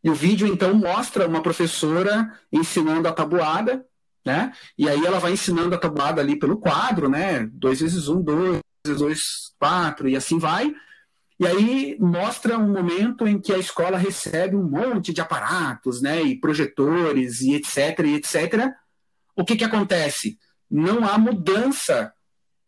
E 0.02 0.10
o 0.10 0.14
vídeo, 0.14 0.46
então, 0.46 0.74
mostra 0.74 1.26
uma 1.26 1.42
professora 1.42 2.38
ensinando 2.52 3.08
a 3.08 3.12
tabuada, 3.12 3.86
né? 4.24 4.52
E 4.76 4.88
aí 4.88 5.04
ela 5.04 5.18
vai 5.18 5.32
ensinando 5.32 5.74
a 5.74 5.78
tabuada 5.78 6.20
ali 6.20 6.38
pelo 6.38 6.58
quadro, 6.58 7.08
né? 7.08 7.46
2 7.52 7.80
vezes 7.80 8.08
1, 8.08 8.22
2 8.22 8.60
vezes 8.86 9.00
2, 9.00 9.20
4, 9.58 10.08
e 10.08 10.16
assim 10.16 10.38
vai. 10.38 10.74
E 11.38 11.46
aí 11.46 11.96
mostra 11.98 12.56
um 12.56 12.68
momento 12.68 13.26
em 13.26 13.40
que 13.40 13.52
a 13.52 13.58
escola 13.58 13.98
recebe 13.98 14.54
um 14.54 14.62
monte 14.62 15.12
de 15.12 15.20
aparatos, 15.20 16.00
né, 16.00 16.22
e 16.22 16.38
projetores 16.38 17.40
e 17.40 17.54
etc, 17.54 17.98
e 18.04 18.14
etc. 18.14 18.70
O 19.34 19.44
que 19.44 19.56
que 19.56 19.64
acontece? 19.64 20.38
Não 20.70 21.06
há 21.06 21.18
mudança, 21.18 22.12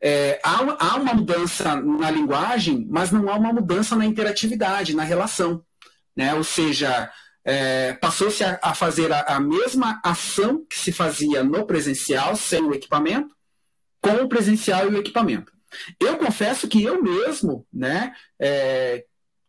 é, 0.02 0.40
há, 0.42 0.58
há 0.78 0.96
uma 0.96 1.14
mudança 1.14 1.76
na 1.80 2.10
linguagem, 2.10 2.86
mas 2.90 3.12
não 3.12 3.28
há 3.28 3.36
uma 3.36 3.52
mudança 3.52 3.94
na 3.94 4.04
interatividade, 4.04 4.96
na 4.96 5.04
relação, 5.04 5.64
né? 6.16 6.34
Ou 6.34 6.42
seja, 6.42 7.10
é, 7.44 7.92
passou-se 7.92 8.42
a, 8.42 8.58
a, 8.60 8.74
fazer 8.74 9.12
a, 9.12 9.20
a 9.20 9.40
mesma 9.40 10.00
ação 10.04 10.66
que 10.68 10.76
se 10.76 10.90
fazia 10.90 11.44
no 11.44 11.64
presencial 11.64 12.34
sem 12.34 12.60
o 12.62 12.74
equipamento, 12.74 13.32
com 14.00 14.24
o 14.24 14.28
presencial 14.28 14.90
e 14.90 14.94
o 14.94 14.98
equipamento. 14.98 15.55
Eu 16.00 16.16
confesso 16.18 16.68
que 16.68 16.82
eu 16.82 17.02
mesmo, 17.02 17.66
né, 17.72 18.14
é, 18.38 19.04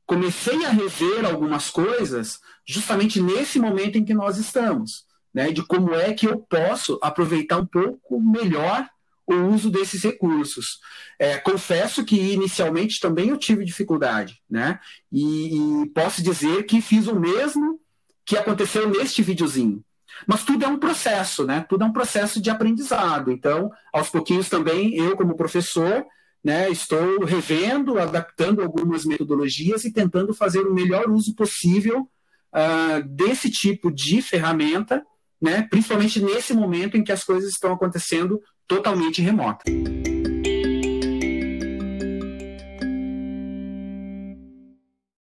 comecei 0.06 0.66
a 0.66 0.70
rever 0.70 1.26
algumas 1.26 1.70
coisas 1.70 2.40
justamente 2.66 3.22
nesse 3.22 3.60
momento 3.60 3.98
em 3.98 4.06
que 4.06 4.14
nós 4.14 4.38
estamos, 4.38 5.06
né, 5.34 5.52
de 5.52 5.64
como 5.64 5.94
é 5.94 6.14
que 6.14 6.28
eu 6.28 6.38
posso 6.38 7.00
aproveitar 7.02 7.58
um 7.58 7.66
pouco 7.66 8.20
melhor 8.20 8.88
o 9.26 9.36
uso 9.54 9.70
desses 9.70 10.04
recursos. 10.04 10.80
É, 11.20 11.38
confesso 11.38 12.06
que 12.06 12.16
inicialmente 12.16 13.00
também 13.00 13.30
eu 13.30 13.38
tive 13.38 13.66
dificuldade, 13.66 14.42
né, 14.50 14.80
e, 15.12 15.84
e 15.84 15.90
posso 15.90 16.24
dizer 16.24 16.64
que 16.64 16.82
fiz 16.82 17.08
o 17.08 17.20
mesmo 17.20 17.80
que 18.26 18.38
aconteceu 18.38 18.90
neste 18.90 19.22
videozinho. 19.22 19.84
Mas 20.26 20.44
tudo 20.44 20.66
é 20.66 20.68
um 20.68 20.80
processo, 20.80 21.46
né? 21.46 21.66
Tudo 21.70 21.84
é 21.84 21.88
um 21.88 21.94
processo 21.94 22.42
de 22.42 22.50
aprendizado. 22.50 23.32
Então, 23.32 23.70
aos 23.94 24.10
pouquinhos 24.10 24.50
também, 24.50 24.96
eu, 24.96 25.16
como 25.16 25.36
professor, 25.36 26.06
né, 26.48 26.70
estou 26.70 27.26
revendo, 27.26 28.00
adaptando 28.00 28.62
algumas 28.62 29.04
metodologias 29.04 29.84
e 29.84 29.92
tentando 29.92 30.34
fazer 30.34 30.62
o 30.62 30.74
melhor 30.74 31.10
uso 31.10 31.36
possível 31.36 32.10
uh, 32.54 33.06
desse 33.06 33.52
tipo 33.52 33.92
de 33.92 34.22
ferramenta, 34.22 35.06
né, 35.42 35.68
principalmente 35.70 36.22
nesse 36.22 36.54
momento 36.54 36.96
em 36.96 37.04
que 37.04 37.12
as 37.12 37.22
coisas 37.22 37.52
estão 37.52 37.74
acontecendo 37.74 38.42
totalmente 38.66 39.22
remota. 39.22 39.66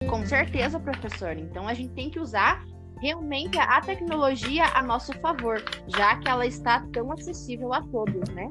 Com 0.09 0.25
certeza, 0.25 0.79
professor. 0.79 1.35
Então 1.37 1.67
a 1.67 1.73
gente 1.73 1.93
tem 1.93 2.09
que 2.09 2.21
usar 2.21 2.63
realmente 3.01 3.59
a 3.59 3.81
tecnologia 3.81 4.63
a 4.67 4.81
nosso 4.81 5.11
favor, 5.19 5.61
já 5.89 6.15
que 6.19 6.29
ela 6.29 6.45
está 6.45 6.87
tão 6.93 7.11
acessível 7.11 7.73
a 7.73 7.81
todos, 7.81 8.29
né? 8.29 8.49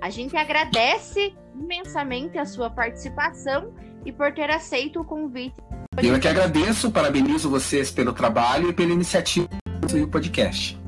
A 0.00 0.10
gente 0.10 0.36
agradece 0.36 1.34
imensamente 1.54 2.38
a 2.38 2.44
sua 2.44 2.70
participação 2.70 3.72
e 4.04 4.12
por 4.12 4.32
ter 4.32 4.50
aceito 4.50 5.00
o 5.00 5.04
convite. 5.04 5.56
Eu 6.02 6.14
é 6.14 6.18
que 6.18 6.28
agradeço, 6.28 6.90
parabenizo 6.90 7.48
vocês 7.48 7.90
pelo 7.90 8.12
trabalho 8.12 8.68
e 8.68 8.72
pela 8.72 8.92
iniciativa 8.92 9.48
do 9.88 10.08
podcast. 10.08 10.78